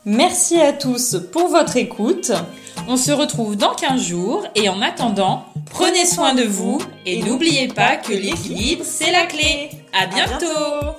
Merci 0.05 0.61
à 0.61 0.73
tous 0.73 1.17
pour 1.31 1.47
votre 1.47 1.77
écoute. 1.77 2.33
On 2.89 2.97
se 2.97 3.13
retrouve 3.13 3.57
dans 3.57 3.73
15 3.73 4.03
jours 4.03 4.45
et 4.57 4.69
en 4.69 4.83
attendant, 4.83 5.45
prenez 5.71 6.07
soin 6.07 6.35
de 6.35 6.43
vous 6.43 6.81
et 7.07 7.23
n'oubliez 7.23 7.69
pas 7.69 7.97
que 7.97 8.13
l'équilibre, 8.13 8.85
c'est 8.85 9.13
la 9.13 9.27
clé. 9.27 9.71
À 9.93 10.07
bientôt 10.07 10.97